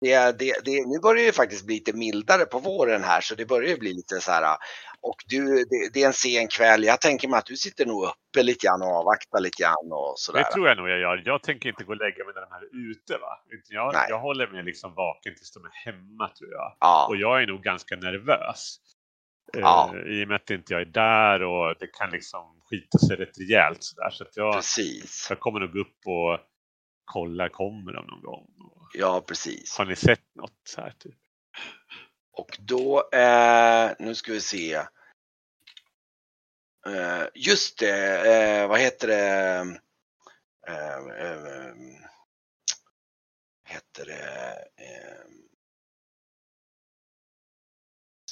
[0.00, 3.34] det, det, det, nu börjar det ju faktiskt bli lite mildare på våren här så
[3.34, 4.56] det börjar ju bli lite så här.
[5.00, 6.84] Och du, det, det är en sen kväll.
[6.84, 10.14] Jag tänker mig att du sitter nog uppe lite grann och avvaktar lite grann och
[10.16, 10.38] sådär.
[10.38, 11.22] Det tror jag nog jag gör.
[11.24, 13.12] Jag tänker inte gå och lägga mig när de här är ute.
[13.18, 13.38] Va?
[13.68, 14.06] Jag, Nej.
[14.08, 16.76] jag håller mig liksom vaken tills de är hemma tror jag.
[16.80, 18.76] Ja, Och jag är nog ganska nervös.
[19.52, 19.94] Ja.
[19.94, 23.16] Eh, I och med att inte jag är där och det kan liksom skita sig
[23.16, 23.78] rätt rejält.
[23.84, 24.10] Så, där.
[24.10, 25.26] så att jag, precis.
[25.30, 26.38] jag kommer nog upp och
[27.06, 28.46] kolla, kommer de någon gång?
[28.94, 29.78] Ja, precis.
[29.78, 30.94] har ni sett något så här?
[30.98, 31.14] Typ?
[32.32, 34.74] Och då, eh, nu ska vi se.
[36.86, 39.78] Eh, just det, eh, vad heter det?
[40.68, 41.74] Eh, eh,
[43.64, 44.64] heter det?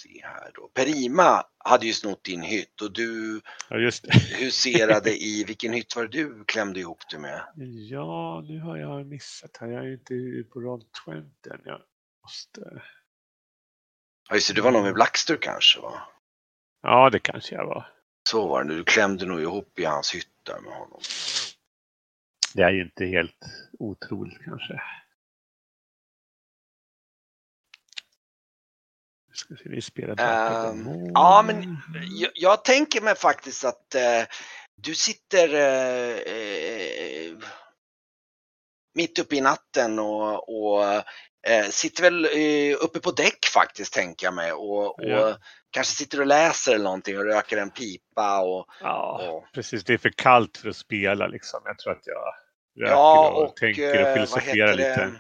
[0.05, 0.69] Se här då.
[0.69, 3.41] Perima hade ju snott din hytt och du
[3.71, 7.43] Ja, just huserade i, vilken hytt var det du klämde ihop det med?
[7.91, 9.69] Ja, nu har jag missat här.
[9.69, 11.61] Jag är inte på roll 20 än.
[11.65, 11.81] Jag
[12.23, 12.83] måste...
[14.29, 16.03] Ja just det, du var nog med Blackster kanske va?
[16.83, 17.87] Ja, det kanske jag var.
[18.29, 21.01] Så var det, du klämde nog ihop i hans hytt där med honom.
[22.55, 23.45] Det är ju inte helt
[23.79, 24.81] otroligt kanske.
[29.37, 31.77] Ska se, vi spelar Ehm, Drakar ja, men
[32.21, 34.23] Jag, jag tänker mig faktiskt att eh,
[34.77, 37.39] du sitter eh,
[38.95, 41.03] mitt uppe i natten och, och
[41.71, 42.27] sitter väl
[42.81, 45.39] uppe på däck faktiskt tänker jag mig och, och Ja.
[45.71, 49.85] kanske sitter och läser eller någonting och röker en pipa och, Ja, och precis.
[49.85, 51.61] Det är för kallt för att spela liksom.
[51.65, 52.35] Jag tror att jag
[52.81, 55.13] röker Ja, och, och, tänker och filosoferar lite.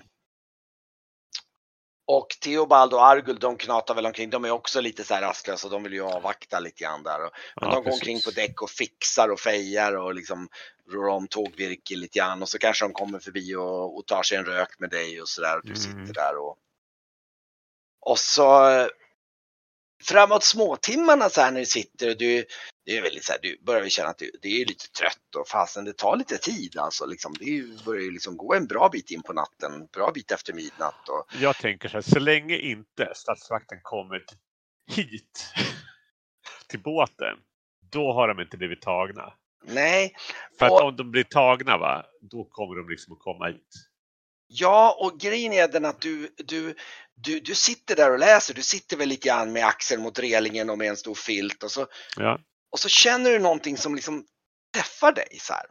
[2.06, 5.68] Och Theobald och Argul de knatar väl omkring, de är också lite så här rastlösa,
[5.68, 7.24] de vill ju avvakta lite grann där.
[7.24, 10.48] Och, men Ja, de går omkring på däck och fixar och fejar och liksom
[10.92, 14.38] rör om tågvirke lite grann och så kanske de kommer förbi och, och tar sig
[14.38, 15.76] en rök med dig och sådär och du Mm.
[15.82, 16.56] sitter där och
[18.06, 18.86] och så eh,
[20.04, 22.44] framåt småtimmarna så här när du sitter och du,
[22.84, 25.34] det är väldigt så här, du börjar ju känna att du, det är lite trött
[25.36, 27.34] och fasen det tar lite tid alltså liksom.
[27.40, 31.08] Det börjar ju liksom gå en bra bit in på natten, bra bit efter midnatt
[31.08, 34.34] och Jag tänker så här, så länge inte statsvakten kommer t-
[34.90, 35.46] hit
[36.68, 37.36] till båten,
[37.92, 39.32] då har de inte blivit tagna.
[39.64, 40.14] nej,
[40.58, 43.74] För Och- att om de blir tagna, va, då kommer de liksom att komma hit.
[44.46, 46.74] Ja, och grejen är den att du, du,
[47.14, 48.54] du, du sitter där och läser.
[48.54, 51.70] Du sitter väl lite grann med axeln mot relingen och med en stor filt och
[51.70, 52.38] så, Ja.
[52.74, 54.26] Och så känner du någonting som liksom
[54.74, 55.66] träffar dig så här.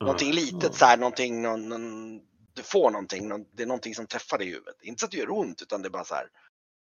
[0.00, 2.18] Någonting litet så här, någonting, någon, någon,
[2.54, 4.82] du får någonting, någon, det är någonting som träffar dig i huvudet.
[4.82, 6.28] Inte så att det gör ont utan det är bara så här.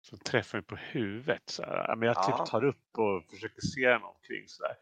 [0.03, 1.43] Så träffar mig på huvudet.
[1.47, 1.97] Så här.
[1.97, 2.39] Men jag Ja.
[2.39, 4.49] typ tar upp och försöker se mig omkring.
[4.49, 4.77] Så där.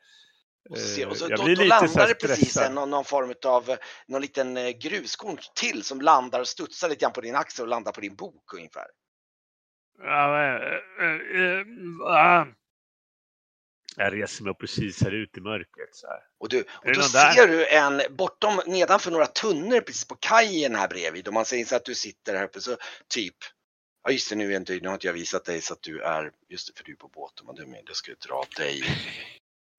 [0.71, 2.15] Och, så, ser- och så, Eh, jag då, blir då lite så landar här det
[2.15, 6.89] precis en, någon, någon form av någon liten eh, gruskorn till som landar och studsar
[6.89, 8.87] lite grann på din axel och landar på din bok ungefär.
[9.99, 10.63] Ja, men,
[11.01, 11.67] eh, eh,
[12.07, 12.47] ah.
[13.99, 15.89] Jag reser mig upp precis här ute i mörkret.
[15.95, 16.21] Så här.
[16.39, 20.89] Och, du, och då ser du en, bortom, nedanför några tunnor precis på kajen här
[20.89, 22.77] bredvid och man ser så att du sitter här uppe så
[23.09, 23.37] typ,
[24.05, 26.03] ja just det nu, är inte, nu har inte jag visat dig så att du
[26.03, 28.45] är, just det för du är på båten, men du är med, jag ska dra
[28.57, 28.85] dig,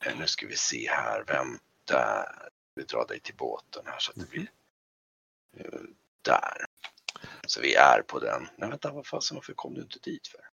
[0.06, 4.12] Eh, nu ska vi se här, vem, där, vi drar dig till båten här så
[4.12, 4.52] att det blir,
[5.58, 5.82] eh,
[6.22, 6.66] där.
[7.48, 10.50] Så vi är på den, nej vänta vad fasen varför kom du inte dit för?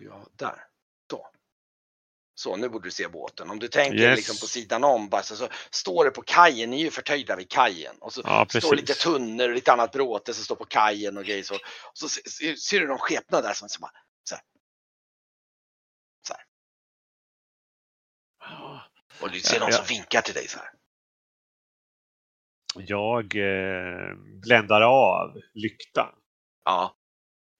[0.00, 0.66] Ja, där,
[1.08, 1.30] då.
[2.36, 3.50] Så, nu borde du se båten.
[3.50, 4.16] Om du tänker Yes.
[4.16, 7.36] liksom på sidan om, bara så, så står det på kajen, ni är ju förtöjda
[7.36, 7.96] vid kajen.
[8.00, 11.24] Och så Ja, står lite tunnor och lite annat bråte som står på kajen och
[11.24, 11.54] grejer så.
[11.54, 11.60] Och
[11.94, 13.92] så ser, ser, ser du någon skepnad där som så bara,
[14.24, 14.44] så här.
[16.28, 16.44] Så här.
[19.22, 19.76] Och du ser Ja, någon ja.
[19.76, 20.68] som vinkar till dig så här.
[22.76, 26.14] Jag eh, bländar av lyktan
[26.64, 26.96] Ja.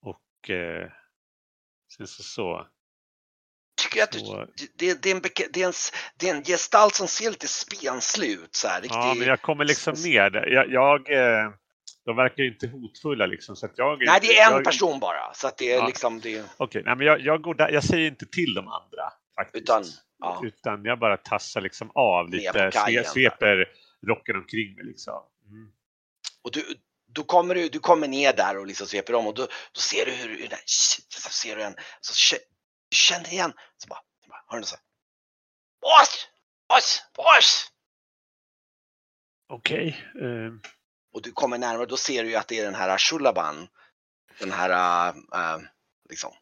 [0.00, 0.90] och eh,
[1.96, 2.68] sen så, så,
[3.76, 4.20] Tycker att du,
[4.78, 5.72] det, det, är en, det, är en,
[6.18, 8.80] det är en gestalt som ser lite spenslig ut så här.
[8.80, 10.46] Riktig, Ja, men jag kommer liksom ner där.
[10.46, 11.50] Jag, jag, eh,
[12.04, 13.56] de verkar ju inte hotfulla liksom.
[13.56, 15.34] Så att jag, Nej, det är en jag, person bara.
[15.34, 15.86] Så att det är Ja.
[15.86, 16.44] liksom det.
[16.56, 19.12] Okej, nej, men jag, jag, går där, jag säger inte till de andra.
[19.36, 19.62] Faktiskt.
[19.62, 19.84] Utan,
[20.18, 20.40] ja.
[20.44, 23.68] Utan jag bara tassar liksom av lite, kajen sveper
[24.06, 25.22] rocken omkring mig liksom.
[25.50, 25.68] Mm.
[26.42, 26.64] Och du,
[27.14, 30.04] då kommer du, du kommer ner där och liksom sveper om och då, då ser
[30.06, 32.36] du hur, hur den, shit, så ser du en, så
[32.94, 34.76] känner igen, så bara, så bara hör du så.
[35.80, 36.28] Boss!
[36.68, 37.02] Boss!
[37.16, 37.70] Boss!
[39.48, 39.88] Okej.
[40.20, 40.52] eh,
[41.14, 43.68] Och du kommer närmare, då ser du ju att det är den här Shulaban.
[44.38, 45.14] Den här, äh,
[45.54, 45.60] äh,
[46.10, 46.32] liksom,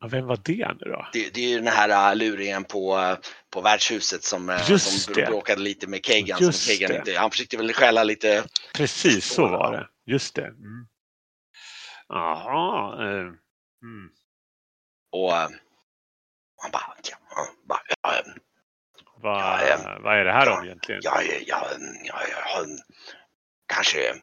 [0.00, 1.08] ja, vem var det nu då?
[1.12, 3.16] det, det är ju den här luringen på,
[3.50, 5.26] på värdshuset som, Just som det.
[5.26, 6.38] bråkade lite med Kagan.
[6.40, 6.96] Just som Kagan det.
[6.98, 9.88] inte, han försökte väl skälla lite, Precis så var det.
[10.12, 10.46] Just det.
[10.46, 10.86] Mm.
[12.08, 12.94] Jaha.
[13.82, 14.10] Eh, mm.
[15.12, 15.48] och äh,
[16.62, 18.24] han bara, ja, bara ja,
[19.16, 21.00] Vad, Ja, eh, vad är det här ja, om egentligen?
[21.04, 21.70] Ja, ja, ja,
[22.04, 22.66] ja, ja,
[23.66, 24.22] kanske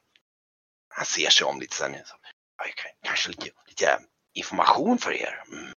[0.90, 1.94] han ser sig om lite sen.
[1.94, 4.00] K- kanske lite, lite
[4.34, 5.44] information för er.
[5.52, 5.74] Mm,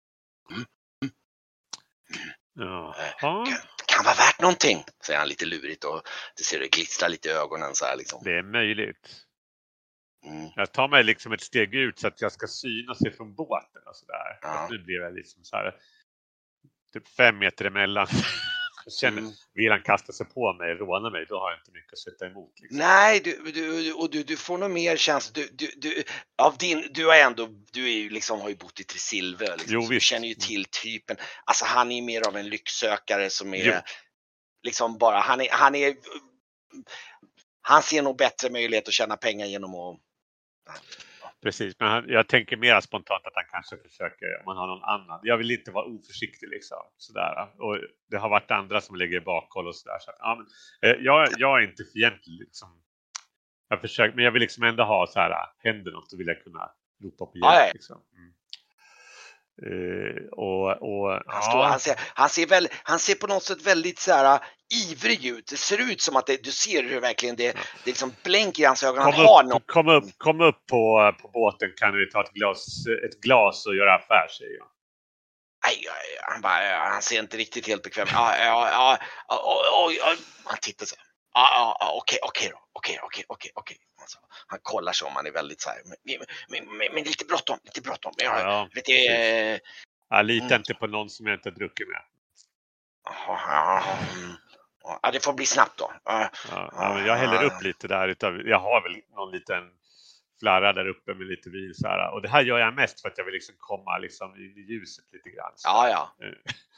[2.54, 3.46] Jaha.
[3.46, 6.02] kan, kan vara värt någonting, säger han lite lurigt och
[6.36, 8.20] det ser det glittra lite i ögonen så här liksom.
[8.24, 9.26] Det är möjligt.
[10.24, 10.50] Mm.
[10.56, 13.96] Jag tar mig liksom ett steg ut så att jag ska synas ifrån båten och
[13.96, 14.38] sådär.
[14.42, 14.68] Ja.
[14.70, 15.74] Nu blir jag liksom så här
[16.92, 18.06] typ fem meter emellan.
[18.85, 19.32] Jag känner, Mm.
[19.54, 22.26] vill han kasta sig på mig, råna mig, då har jag inte mycket att sätta
[22.26, 22.61] emot.
[22.61, 22.78] Liksom.
[22.78, 25.32] Nej, du, du, och du, du får nog mer känsla.
[25.35, 26.02] Du, du, du,
[26.42, 29.56] av din, du har ändå, du är ju liksom, har ju bott i Tresilve.
[29.56, 31.16] Liksom, Jo, du känner ju till typen.
[31.44, 33.72] Alltså han är mer av en lycksökare som är Jo.
[34.62, 35.94] liksom bara, han är, han är,
[37.62, 40.00] han ser nog bättre möjlighet att tjäna pengar genom att
[41.42, 44.85] Precis, men han, jag tänker mer spontant att han kanske försöker, om man har någon
[44.85, 45.20] annan.
[45.22, 46.79] Jag vill inte vara oförsiktig liksom.
[46.96, 47.48] Sådär.
[47.59, 47.79] Och
[48.11, 49.98] det har varit andra som ligger i bakhåll och sådär.
[50.01, 50.46] Så ja, men,
[50.90, 52.68] eh, jag, jag är inte fientlig liksom.
[53.68, 56.44] Jag försöker, men jag vill liksom ändå ha så här, händer något så vill jag
[56.44, 56.70] kunna
[57.03, 57.75] ropa på hjälp.
[57.75, 58.03] Liksom.
[58.16, 58.33] Mm.
[59.66, 63.66] Eh, och, och, Han, står, han, ser, han, ser väl, han ser på något sätt
[63.66, 64.40] väldigt så här, uh,
[64.72, 65.46] ivrig ut.
[65.46, 68.66] Det ser ut som att det, du ser hur verkligen det, det liksom blänker i
[68.66, 69.02] hans ögon.
[69.02, 69.66] Han Kom har upp, något.
[69.66, 73.76] kom, upp, kom upp på, på båten kan vi ta ett glas, ett glas och
[73.76, 74.66] göra affär säger jag.
[75.66, 75.85] Nej,
[76.22, 79.42] han, bara, han ser inte riktigt helt bekväm Ja, ja, ja, ja,
[79.87, 80.16] oj, oj.
[80.44, 81.04] Han tittar så här.
[81.35, 82.58] Ja, ja, ja, okej, okej då.
[82.72, 83.76] Okej, okej, okej, okej.
[84.46, 85.78] Han kollar sig om, han är väldigt så här.
[86.94, 88.12] Men, lite bråttom, lite bråttom.
[88.16, 89.58] Ja, Ja, eh,
[90.11, 90.56] Jag litar Mm.
[90.61, 92.02] inte på någon som jag inte druckit med.
[95.02, 95.92] Ja, det får bli snabbt då.
[96.04, 96.30] Ja,
[97.06, 99.62] jag häller upp lite där utav, jag har väl någon liten
[100.40, 102.12] flarra där uppe med lite vin så här.
[102.14, 104.60] Och det här gör jag mest för att jag vill liksom komma liksom in i
[104.72, 105.52] ljuset lite grann.
[105.54, 105.68] Så.
[105.68, 105.88] ja.
[105.88, 106.26] ja.
[106.26, 106.33] Eh,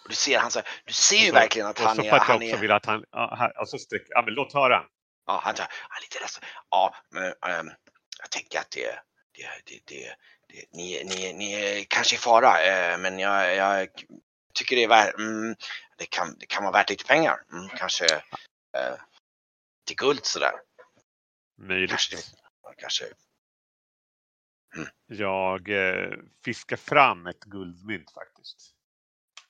[0.05, 2.02] Och Du ser, han, så, du ser ju och så- verkligen att och han så
[2.02, 2.11] är...
[2.11, 4.22] för att jag Han också är vill att han, ja, här, och så sträcker, ja
[4.22, 4.82] men låt höra.
[5.26, 6.44] Ja, han, han är lite ledsen.
[6.70, 7.70] Ja, men ehm,
[8.20, 8.98] jag tänker att det,
[9.36, 10.05] det, det, det,
[10.48, 13.88] det ni, ni, ni är kanske i fara, eh, men jag, jag
[14.55, 15.57] tycker det är värt, mm,
[15.98, 17.36] det, kan, det kan vara värt lite pengar.
[17.52, 18.05] Mm, kanske
[18.76, 18.96] eh,
[19.86, 20.52] till guld sådär.
[21.59, 21.90] Möjligt.
[21.90, 22.16] Kanske,
[22.78, 23.05] kanske.
[25.07, 28.74] Jag eh, fiskar fram ett guldmynt faktiskt.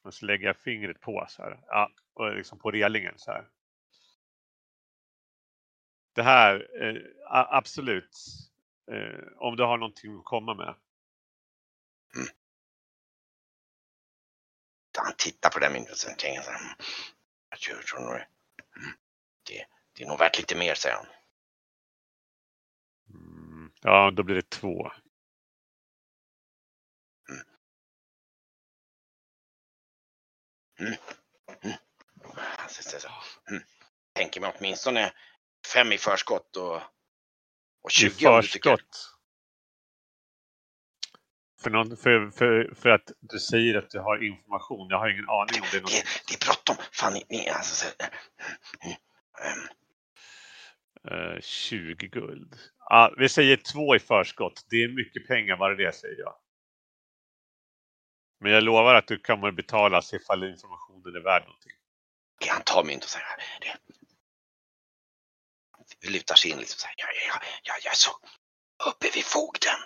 [0.03, 1.61] Och så lägger jag fingret på så här.
[1.67, 3.49] Ja, och liksom på relingen så här.
[6.15, 8.19] Det här, eh, absolut.
[8.93, 10.75] Eh, om du har någonting att komma med.
[14.97, 16.75] Han tittar på det myntet och sen tänker han så här, mm,
[17.51, 18.27] jag tror, tror nog det.
[18.77, 18.97] Mm,
[19.47, 19.67] det.
[19.93, 21.07] Det är nog värt lite mer, säger han.
[23.11, 24.93] Mm, ja, då blir det två.
[32.69, 33.09] Säger så,
[33.51, 33.63] mm,
[34.13, 35.13] tänker mig åtminstone
[35.75, 36.77] fem i förskott och,
[37.83, 38.71] och I 20 om du tycker.
[38.71, 39.14] förskott.
[41.65, 44.87] För, någon, för, för, för att du säger att du har information.
[44.91, 45.91] Jag har ingen aning om det är något.
[45.91, 46.77] Det, det är bråttom.
[46.93, 48.05] Fan, ni, ni alltså, så,
[51.11, 52.55] Eh, 20 guld.
[52.79, 54.67] Ja, vi säger två i förskott.
[54.71, 56.35] Det är mycket pengar bara det säger jag.
[58.41, 61.73] Men jag lovar att du kommer betalas ifall informationen är värd någonting.
[62.49, 63.27] Han tar mynt och säger
[63.61, 63.77] det.
[66.11, 66.95] Lutar sig in liksom så här.
[66.99, 68.11] Ja, ja, ja, jag är så
[68.91, 69.79] uppe vid fogden.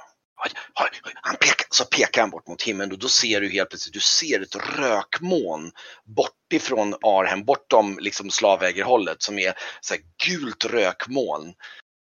[1.14, 4.00] Han pekar, så pekar han bort mot himlen och då ser du helt plötsligt, du
[4.00, 5.72] ser ett rökmoln
[6.04, 11.54] bortifrån Arhem, bortom liksom slavägerhållet som är så här gult rökmoln.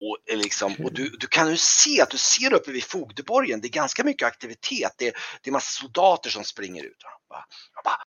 [0.03, 3.61] Och, eh, liksom, och du, du kan ju se att du ser uppe vid fogdeborgen,
[3.61, 4.93] det är ganska mycket aktivitet.
[4.97, 6.97] Det, det är massa soldater som springer ut.
[7.03, 8.03] Jag bara, jag bara,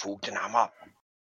[0.00, 0.70] fogden han var,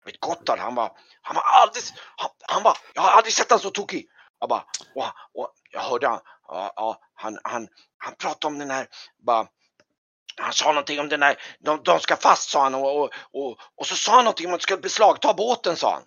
[0.05, 3.61] vet Gotthard, han var, han var alldeles, han, han var, jag har aldrig sett han
[3.61, 4.07] så tokig.
[4.41, 4.65] Jag bara,
[4.95, 7.69] och, och jag hörde han, ja, ja, han, han,
[7.99, 8.87] han pratade om den här,
[9.27, 9.49] bara,
[10.37, 13.59] han sa någonting om den här, de, de ska fast sa han och, och, och,
[13.75, 16.03] och så sa han någonting om att de skulle beslagta båten sa han.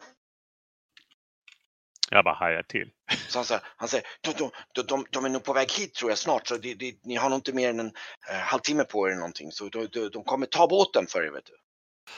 [2.10, 2.90] Jag bara hajar till.
[3.28, 5.94] Så han, sa, han säger, de, de, de, de, de är nog på väg hit
[5.94, 7.92] tror jag snart så det, det, ni har nog inte mer än en
[8.30, 11.32] eh, halvtimme på er eller någonting så de, de, de kommer ta båten för er
[11.32, 11.54] vet du.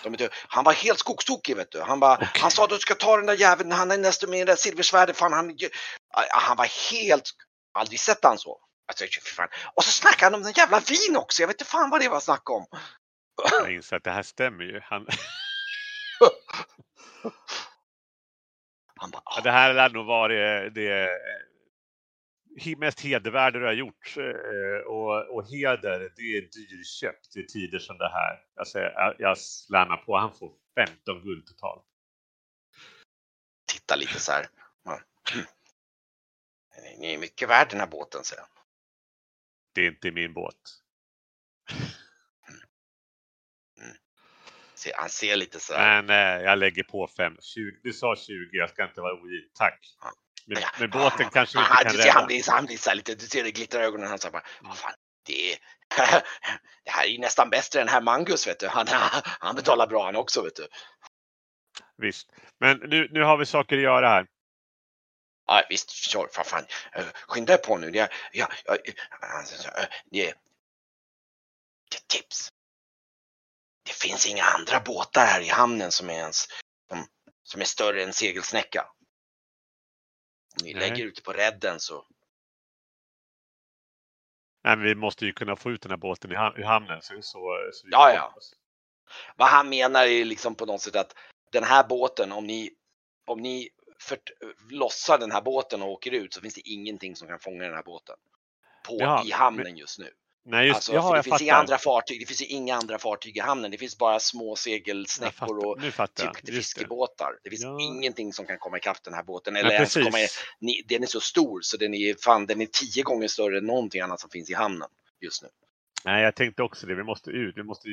[0.03, 1.81] De, han var helt skogstokig vet du.
[1.81, 4.47] Han, bara, han sa att du ska ta den där jäveln, han är nästan med
[4.47, 5.17] det där silversvärdet.
[5.17, 5.57] Fan, han,
[6.29, 7.23] han var helt,
[7.73, 8.59] aldrig sett han så.
[8.87, 9.47] Alltså, fan.
[9.75, 11.41] Och så snackade han om den jävla vin också.
[11.41, 12.65] Jag vet inte fan vad det var snack om.
[13.51, 14.79] Jag inser att det här stämmer ju.
[14.83, 15.07] Han...
[19.01, 21.09] Han bara, Ja, Det här lär nog vara det, det
[22.77, 24.17] mest hedervärda du har gjort.
[24.17, 28.39] Eh, Och, och heder, det är dyrköpt i tider som det här.
[28.55, 31.85] Alltså, jag, jag slannar på, han får 15 guld totalt.
[33.65, 34.47] titta lite så här.
[36.99, 38.51] Ni är mycket värd den här båten, säger han.
[39.73, 40.55] Det är inte min båt.
[44.75, 46.03] Se- Han ser lite så här.
[46.03, 47.37] Men jag lägger på 5.
[47.41, 49.49] 20, du sa 20, jag ska inte vara ogin.
[49.53, 49.95] Tack.
[50.59, 50.69] Ja.
[50.79, 52.27] men båten kanske vi inte kan du ser, han rädda.
[52.27, 54.09] blir, han blir så här lite, du ser det glittrar i ögonen.
[54.09, 54.93] Han säger bara, vad fan,
[55.25, 55.59] det är,
[56.83, 58.67] det här är ju nästan bättre än herr Mangus, vet du.
[58.67, 58.87] Han,
[59.39, 60.67] han betalar bra han också, vet du.
[61.97, 62.29] Visst.
[62.59, 64.27] Men nu, nu har vi saker att göra här.
[65.47, 66.65] Ja, visst, kör, för fan.
[66.93, 67.91] Eh, Skynda på nu.
[67.91, 68.93] Det ja, ja, eh,
[70.11, 70.33] det
[71.91, 72.49] det tips.
[73.85, 76.47] Det finns inga andra båtar här i hamnen som är ens,
[76.89, 77.05] som,
[77.43, 78.85] som är större än segelsnäcka.
[80.59, 80.89] Om ni Nej.
[80.89, 82.05] lägger ute på redden så,
[84.63, 87.01] Nej, men vi måste ju kunna få ut den här båten i hamnen.
[87.01, 88.35] Så, så, så Ja, ja.
[89.35, 91.15] vad han menar är liksom på något sätt att
[91.51, 92.71] den här båten, om ni,
[93.27, 94.19] om ni för,
[94.69, 97.75] lossar den här båten och åker ut så finns det ingenting som kan fånga den
[97.75, 98.15] här båten.
[98.87, 100.09] På, Ja, i hamnen just nu.
[100.43, 103.39] Nej, just Alltså, jaha, det finns inga andra fartyg, det finns inga andra fartyg i
[103.39, 103.71] hamnen.
[103.71, 105.79] Det finns bara små segelsnäckor och
[106.15, 107.39] typ fiskebåtar.
[107.43, 107.77] Det finns Ja.
[107.81, 109.55] ingenting som kan komma ikapp den här båten.
[109.55, 110.17] Eller ens komma,
[110.59, 113.65] ni, den är så stor så den är, fan, den är tio gånger större än
[113.65, 114.89] någonting annat som finns i hamnen
[115.21, 115.49] just nu.
[116.05, 116.95] Nej, jag tänkte också det.
[116.95, 117.57] Vi måste ut.
[117.57, 117.87] Vi måste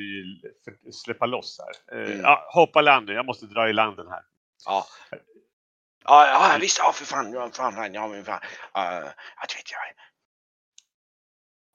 [0.91, 1.97] släppa loss här.
[2.01, 2.21] Eh, Mm.
[2.21, 3.13] Ja, hoppa land nu.
[3.13, 4.21] Jag måste dra i land den här.
[4.65, 4.87] Ja.
[6.03, 8.39] Ja, ja visst, ja för fan, ja, fan, fan, ja men fan.
[8.77, 8.83] Uh,
[9.41, 9.81] jag vet jag.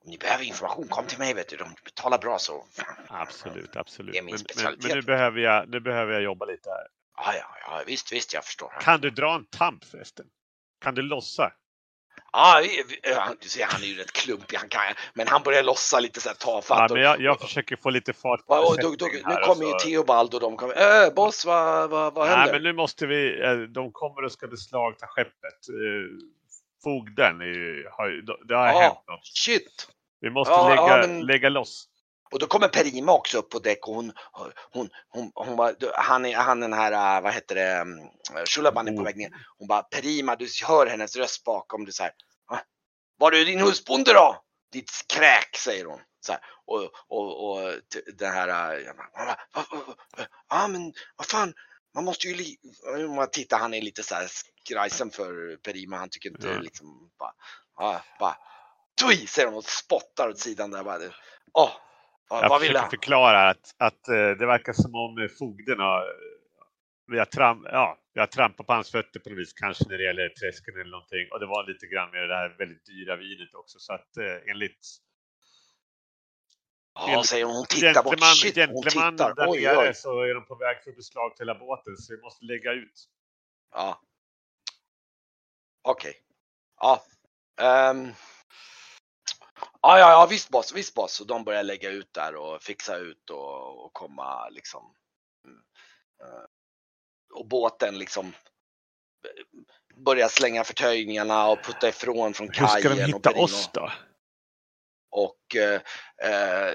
[0.05, 1.57] Om ni behöver information, kom till mig vet du.
[1.57, 2.65] De betalar bra så.
[3.09, 4.13] Absolut, absolut.
[4.13, 4.85] Det är min men, men, specialitet.
[4.89, 6.87] men nu, behöver jag, nu behöver jag jobba lite här.
[7.17, 8.73] Ja, ja, ja, visst, visst, jag förstår.
[8.81, 10.27] Kan du dra en tamp förresten?
[10.81, 11.53] Kan du lossa?
[12.33, 12.63] Ja,
[13.41, 14.83] du ser, han är ju rätt klumpig, han kan,
[15.15, 16.91] men han börjar lossa lite så här tafatt.
[16.91, 20.35] Ja, men jag, jag försöker få lite fart på och, och, nu kommer ju Theobald
[20.35, 21.05] och de kommer.
[21.07, 22.53] Äh, boss, vad, vad, vad Nej, händer?
[22.53, 23.43] men nu måste vi.
[23.43, 25.69] eh, De kommer och ska beslagta skeppet.
[25.69, 26.27] Eh,
[26.83, 28.09] Fogden är ju, har,
[28.49, 28.81] det har Ja.
[28.81, 29.27] hänt något.
[29.27, 29.89] Shit!
[30.25, 31.89] Vi måste Ja, lägga, ja, men- lägga loss.
[32.33, 34.12] Och då kommer Perima också upp på däck och hon,
[34.72, 37.99] hon, hon, hon bara, han är, han den här, äh, vad heter det, mm,
[38.49, 39.05] Shulaban är på Oh.
[39.05, 39.31] väg ner.
[39.59, 42.12] Hon bara, Perima, du hör hennes röst bakom, du så här,
[42.51, 42.61] "Va?
[43.18, 44.43] Var är din husbonde då?
[44.72, 46.01] Ditt kräk, säger hon.
[46.27, 47.72] Så här, och, och, och
[48.18, 51.55] den här, äh, jag bara, "Va, va, va, va, ja men vad fan,
[51.95, 52.59] man måste ju, li-"
[53.09, 54.29] om man tittar, han är lite så här
[54.64, 56.59] skrajsen för Perima, han tycker inte Ja.
[56.59, 57.33] liksom, bara,
[57.77, 58.37] ja, bara,
[59.01, 60.99] Tui, säger hon och spottar åt sidan där bara.
[62.29, 65.81] Vad, Jag vad vill försöker förklara att, att eh, det verkar som om eh, fogden
[65.81, 66.05] har,
[67.13, 69.99] vi har, tram, ja, vi har trampat på hans fötter på något vis, kanske när
[69.99, 71.29] det gäller träsken eller någonting.
[71.33, 73.79] Och det var lite grann med det här väldigt dyra vinet också.
[73.79, 74.87] Så att eh, enligt
[76.95, 77.57] Ja, säger hon.
[77.57, 78.21] Hon tittar bort.
[78.21, 79.35] Shit, hon tittar.
[79.35, 79.95] där Oj, nere oj.
[79.95, 83.05] så är de på väg för beslag till hela båten så vi måste lägga ut.
[83.73, 84.01] Ja.
[85.83, 86.15] Okej.
[86.81, 87.03] Ja.
[87.61, 88.13] Ehm.
[89.87, 91.20] Ja, ja, ja, visst boss, visst boss.
[91.20, 94.95] Och de börjar lägga ut där och fixa ut och, och komma liksom.
[96.20, 96.45] eh,
[97.35, 99.45] Och båten liksom eh,
[99.97, 103.03] börjar slänga förtöjningarna och putta ifrån från Hur ska de kajen.
[103.03, 103.45] och hitta Perino.
[103.45, 103.93] oss då?
[105.11, 105.80] Och eh,
[106.30, 106.74] eh,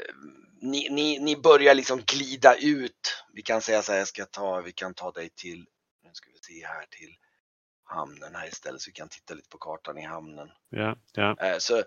[0.62, 3.24] ni, ni, ni börjar liksom glida ut.
[3.34, 5.66] Vi kan säga så här, jag ska ta, vi kan ta dig till,
[6.04, 7.16] nu ska vi se här till
[7.84, 10.52] hamnen här istället så vi kan titta lite på kartan i hamnen.
[10.70, 11.60] Ja, ja.
[11.60, 11.84] Så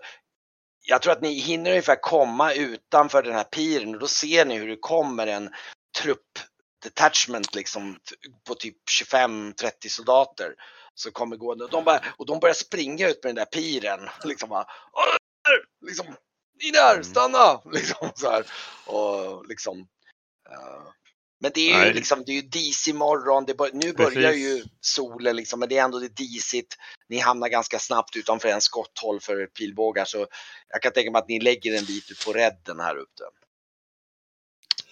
[0.83, 4.57] jag tror att ni hinner ungefär komma utanför den här piren och då ser ni
[4.57, 5.49] hur det kommer en
[6.01, 6.39] trupp
[6.83, 7.99] detachment liksom
[8.47, 8.77] på typ
[9.13, 10.55] 25-30 soldater.
[10.95, 14.09] Så kommer gående och de, bara, och de börjar springa ut med den där piren.
[14.23, 14.65] Liksom bara,
[15.85, 16.05] liksom,
[16.63, 17.03] ni där, Mm.
[17.03, 17.61] stanna!
[17.71, 18.45] Liksom så här.
[18.85, 19.87] Och liksom,
[20.49, 20.81] eh,
[21.43, 21.93] men det är ju Nej.
[21.93, 24.45] liksom, det är ju disig morgon, det bör, nu börjar Precis.
[24.45, 26.77] ju solen liksom, men det är ändå det disigt.
[27.09, 30.27] Ni hamnar ganska snabbt utanför en skotthåll för pilbågar så
[30.69, 33.23] jag kan tänka mig att ni lägger en bit ut på redden här uppe.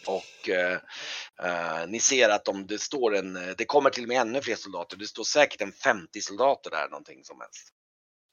[0.07, 0.79] Och eh,
[1.43, 4.55] eh, ni ser att om det står en, det kommer till och med ännu fler
[4.55, 7.73] soldater, det står säkert en 50 soldater där någonting som helst.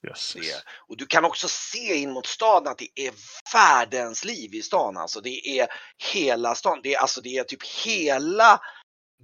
[0.02, 3.12] Det, och du kan också se in mot staden att det är
[3.52, 4.96] världens liv i stan.
[4.96, 5.66] Alltså det är
[6.14, 6.80] hela stan.
[6.82, 8.60] Det är, alltså det är typ hela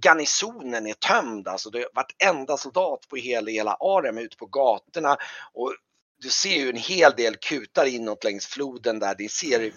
[0.03, 1.47] garnisonen är tömd.
[1.47, 5.17] Alltså det är vartenda soldat på hela, hela Arem ute på gatorna.
[5.53, 5.75] Och
[6.21, 9.15] du ser ju en hel del kutar inåt längs floden där.
[9.17, 9.71] Det ser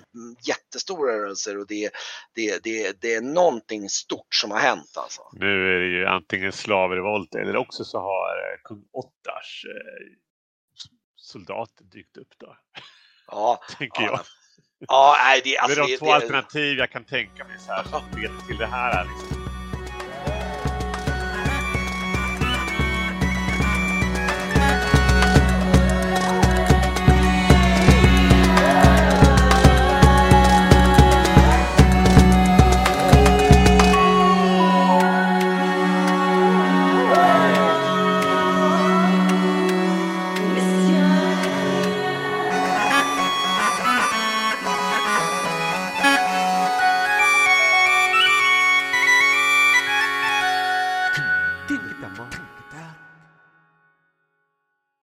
[0.47, 1.91] jättestora rörelser och det,
[2.35, 5.23] det, det, det är någonting stort som har hänt alltså.
[5.33, 9.65] Nu är det ju antingen slavrevolt eller också så har eh, kung Ottars
[11.29, 12.57] soldater dykt upp då.
[13.27, 14.13] Ja, Tänker jag.
[14.13, 14.25] ja,
[14.79, 17.59] ja nej, det, alltså, det är de det, två det, alternativ jag kan tänka mig
[17.59, 17.85] så här.
[18.47, 19.05] Till det här.
[19.05, 19.48] Liksom.